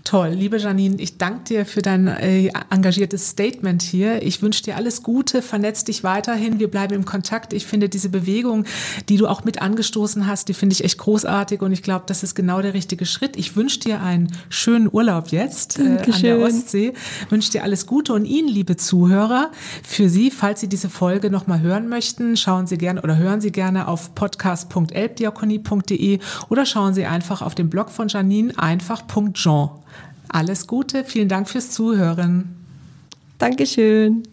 Toll, 0.09 0.29
liebe 0.29 0.57
Janine, 0.57 0.95
ich 0.97 1.19
danke 1.19 1.43
dir 1.43 1.67
für 1.67 1.83
dein 1.83 2.07
äh, 2.07 2.49
engagiertes 2.71 3.29
Statement 3.29 3.83
hier. 3.83 4.23
Ich 4.23 4.41
wünsche 4.41 4.63
dir 4.63 4.75
alles 4.75 5.03
Gute, 5.03 5.43
vernetz 5.43 5.83
dich 5.83 6.03
weiterhin, 6.03 6.57
wir 6.57 6.67
bleiben 6.67 6.95
im 6.95 7.05
Kontakt. 7.05 7.53
Ich 7.53 7.67
finde 7.67 7.89
diese 7.89 8.09
Bewegung, 8.09 8.65
die 9.07 9.17
du 9.17 9.27
auch 9.27 9.43
mit 9.43 9.61
angestoßen 9.61 10.25
hast, 10.25 10.47
die 10.47 10.55
finde 10.55 10.73
ich 10.73 10.83
echt 10.83 10.97
großartig 10.97 11.61
und 11.61 11.73
ich 11.73 11.83
glaube, 11.83 12.05
das 12.07 12.23
ist 12.23 12.33
genau 12.33 12.59
der 12.63 12.73
richtige 12.73 13.05
Schritt. 13.05 13.37
Ich 13.37 13.55
wünsche 13.55 13.81
dir 13.81 14.01
einen 14.01 14.31
schönen 14.49 14.89
Urlaub 14.91 15.27
jetzt 15.27 15.77
äh, 15.77 15.99
an 15.99 16.21
der 16.23 16.39
Ostsee, 16.39 16.93
wünsche 17.29 17.51
dir 17.51 17.61
alles 17.61 17.85
Gute 17.85 18.13
und 18.13 18.25
Ihnen, 18.25 18.47
liebe 18.47 18.77
Zuhörer, 18.77 19.51
für 19.83 20.09
Sie, 20.09 20.31
falls 20.31 20.59
Sie 20.59 20.69
diese 20.69 20.89
Folge 20.89 21.29
nochmal 21.29 21.61
hören 21.61 21.87
möchten, 21.87 22.35
schauen 22.35 22.65
Sie 22.65 22.79
gerne 22.79 23.03
oder 23.03 23.17
hören 23.17 23.41
Sie 23.41 23.51
gerne 23.51 23.87
auf 23.87 24.15
podcast.elbdiakonie.de 24.15 26.17
oder 26.49 26.65
schauen 26.65 26.95
Sie 26.95 27.05
einfach 27.05 27.43
auf 27.43 27.53
den 27.53 27.69
Blog 27.69 27.91
von 27.91 28.07
Janine 28.07 28.57
einfach.jean. 28.57 29.69
Alles 30.29 30.67
Gute, 30.67 31.03
vielen 31.03 31.27
Dank 31.27 31.49
fürs 31.49 31.71
Zuhören. 31.71 32.55
Dankeschön. 33.39 34.23